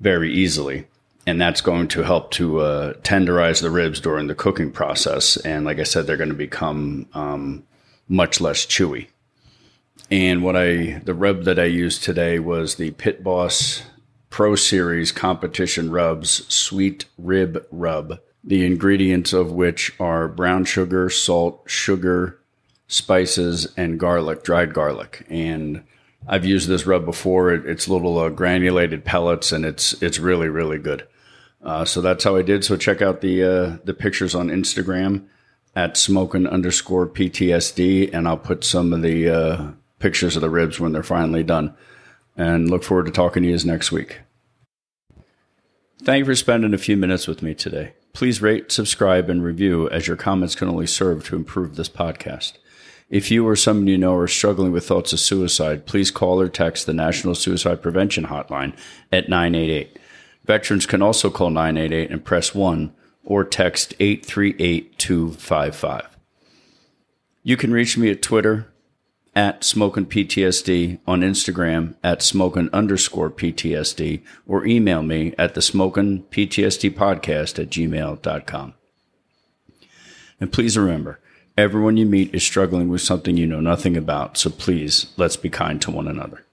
very 0.00 0.32
easily. 0.32 0.86
And 1.26 1.40
that's 1.40 1.60
going 1.60 1.88
to 1.88 2.02
help 2.02 2.30
to 2.32 2.60
uh, 2.60 2.92
tenderize 3.02 3.60
the 3.60 3.70
ribs 3.70 4.00
during 4.00 4.26
the 4.26 4.34
cooking 4.34 4.72
process. 4.72 5.36
And 5.36 5.64
like 5.66 5.78
I 5.78 5.84
said, 5.84 6.06
they're 6.06 6.16
going 6.16 6.30
to 6.30 6.34
become 6.34 7.06
um, 7.12 7.62
much 8.08 8.40
less 8.40 8.64
chewy. 8.64 9.08
And 10.10 10.42
what 10.42 10.56
I, 10.56 11.00
the 11.04 11.14
rub 11.14 11.44
that 11.44 11.58
I 11.58 11.64
used 11.64 12.02
today 12.02 12.38
was 12.38 12.76
the 12.76 12.90
Pit 12.92 13.22
Boss 13.22 13.82
Pro 14.30 14.54
Series 14.54 15.10
competition 15.10 15.90
rubs 15.90 16.46
sweet 16.52 17.04
rib 17.18 17.66
rub, 17.70 18.20
the 18.44 18.64
ingredients 18.64 19.32
of 19.32 19.50
which 19.50 19.92
are 20.00 20.28
brown 20.28 20.64
sugar, 20.64 21.10
salt, 21.10 21.62
sugar, 21.66 22.38
spices, 22.86 23.72
and 23.76 23.98
garlic, 23.98 24.44
dried 24.44 24.72
garlic. 24.72 25.26
And 25.28 25.82
I've 26.28 26.44
used 26.44 26.68
this 26.68 26.86
rub 26.86 27.04
before. 27.04 27.52
It, 27.52 27.66
it's 27.66 27.88
little 27.88 28.18
uh, 28.18 28.28
granulated 28.28 29.04
pellets, 29.04 29.50
and 29.50 29.64
it's 29.64 30.00
it's 30.00 30.20
really 30.20 30.48
really 30.48 30.78
good. 30.78 31.06
Uh, 31.62 31.84
so 31.84 32.00
that's 32.00 32.24
how 32.24 32.36
I 32.36 32.42
did. 32.42 32.64
So 32.64 32.76
check 32.76 33.02
out 33.02 33.20
the 33.20 33.42
uh, 33.42 33.76
the 33.84 33.94
pictures 33.94 34.34
on 34.34 34.48
Instagram 34.48 35.26
at 35.74 35.96
smoking 35.96 36.46
underscore 36.46 37.08
PTSD, 37.08 38.12
and 38.12 38.28
I'll 38.28 38.38
put 38.38 38.64
some 38.64 38.92
of 38.92 39.02
the 39.02 39.28
uh, 39.28 39.70
pictures 39.98 40.36
of 40.36 40.42
the 40.42 40.50
ribs 40.50 40.78
when 40.78 40.92
they're 40.92 41.02
finally 41.02 41.42
done 41.42 41.74
and 42.40 42.70
look 42.70 42.82
forward 42.82 43.04
to 43.04 43.12
talking 43.12 43.42
to 43.42 43.48
you 43.50 43.58
next 43.64 43.92
week. 43.92 44.20
Thank 46.02 46.20
you 46.20 46.24
for 46.24 46.34
spending 46.34 46.72
a 46.72 46.78
few 46.78 46.96
minutes 46.96 47.28
with 47.28 47.42
me 47.42 47.54
today. 47.54 47.92
Please 48.14 48.40
rate, 48.40 48.72
subscribe, 48.72 49.28
and 49.28 49.44
review 49.44 49.90
as 49.90 50.06
your 50.06 50.16
comments 50.16 50.54
can 50.54 50.68
only 50.68 50.86
serve 50.86 51.22
to 51.24 51.36
improve 51.36 51.76
this 51.76 51.90
podcast. 51.90 52.54
If 53.10 53.30
you 53.30 53.46
or 53.46 53.56
someone 53.56 53.88
you 53.88 53.98
know 53.98 54.14
are 54.14 54.26
struggling 54.26 54.72
with 54.72 54.86
thoughts 54.86 55.12
of 55.12 55.20
suicide, 55.20 55.84
please 55.84 56.10
call 56.10 56.40
or 56.40 56.48
text 56.48 56.86
the 56.86 56.94
National 56.94 57.34
Suicide 57.34 57.82
Prevention 57.82 58.24
Hotline 58.24 58.74
at 59.12 59.28
988. 59.28 59.98
Veterans 60.46 60.86
can 60.86 61.02
also 61.02 61.28
call 61.28 61.50
988 61.50 62.10
and 62.10 62.24
press 62.24 62.54
1 62.54 62.94
or 63.22 63.44
text 63.44 63.92
838 64.00 64.98
255. 64.98 66.16
You 67.42 67.58
can 67.58 67.72
reach 67.72 67.98
me 67.98 68.10
at 68.10 68.22
Twitter 68.22 68.72
at 69.34 69.62
smoking 69.62 70.06
PTSD 70.06 70.98
on 71.06 71.20
Instagram 71.20 71.94
at 72.02 72.22
smoking 72.22 72.68
underscore 72.72 73.30
PTSD 73.30 74.22
or 74.46 74.66
email 74.66 75.02
me 75.02 75.34
at 75.38 75.54
the 75.54 75.62
smoking 75.62 76.24
PTSD 76.30 76.90
podcast 76.90 77.58
at 77.58 77.70
gmail.com. 77.70 78.74
And 80.40 80.52
please 80.52 80.76
remember, 80.76 81.20
everyone 81.56 81.96
you 81.96 82.06
meet 82.06 82.34
is 82.34 82.42
struggling 82.42 82.88
with 82.88 83.02
something 83.02 83.36
you 83.36 83.46
know 83.46 83.60
nothing 83.60 83.96
about. 83.96 84.36
So 84.36 84.50
please, 84.50 85.12
let's 85.16 85.36
be 85.36 85.50
kind 85.50 85.80
to 85.82 85.90
one 85.90 86.08
another. 86.08 86.44